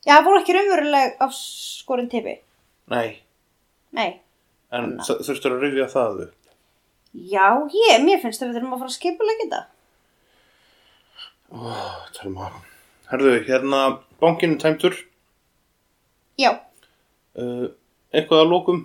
[0.06, 2.36] Já, það voru ekki raunveruleg afskorin tippi.
[2.90, 3.20] Nei.
[3.94, 4.20] Nei.
[4.74, 6.34] En þurftur að rifja það upp.
[7.14, 9.60] Já, ég, mér finnst að við þurfum að fara að skipulega þetta.
[12.18, 12.50] Telma.
[13.08, 13.82] Herðu, hérna,
[14.20, 14.98] bankinn er tæmtur.
[16.38, 16.52] Já,
[17.38, 17.68] Uh,
[18.12, 18.80] eitthvað að lókum?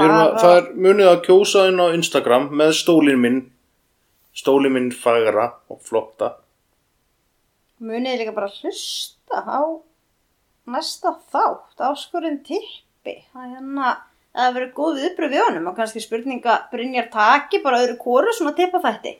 [0.00, 3.40] Að, það er munið að kjósa inn á Instagram með stólinn minn.
[4.36, 6.36] Stólinn minn fagra og flotta.
[7.80, 9.60] munið líka bara að hlusta á
[10.70, 13.16] næsta þátt, áskorinn tippi.
[13.32, 13.90] Það er hérna,
[14.30, 18.34] að það verið góð viðbröð við honum og kannski spurninga Brynjar taki bara öðru kóru
[18.36, 19.16] svona tippa þætti.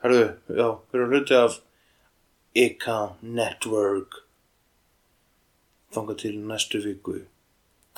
[0.00, 1.58] Herðu, já, við erum hluti af
[2.56, 4.22] ICA Network.
[5.94, 7.16] Þanga til næstu viku.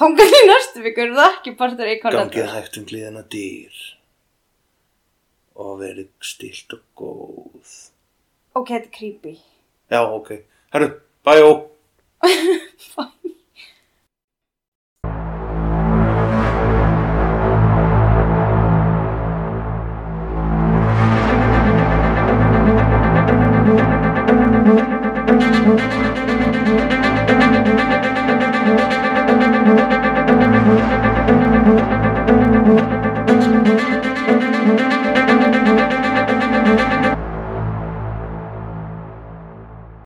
[0.01, 3.82] Þangar í næstu viku er það ekki partur í Gangið hægt um glíðina dýr.
[5.62, 7.74] Og verið stilt og góð.
[8.57, 9.34] Ok, þetta er creepy.
[9.93, 10.32] Já, ok.
[10.72, 10.88] Herru,
[11.26, 11.53] bæjó.
[12.97, 13.32] Bye.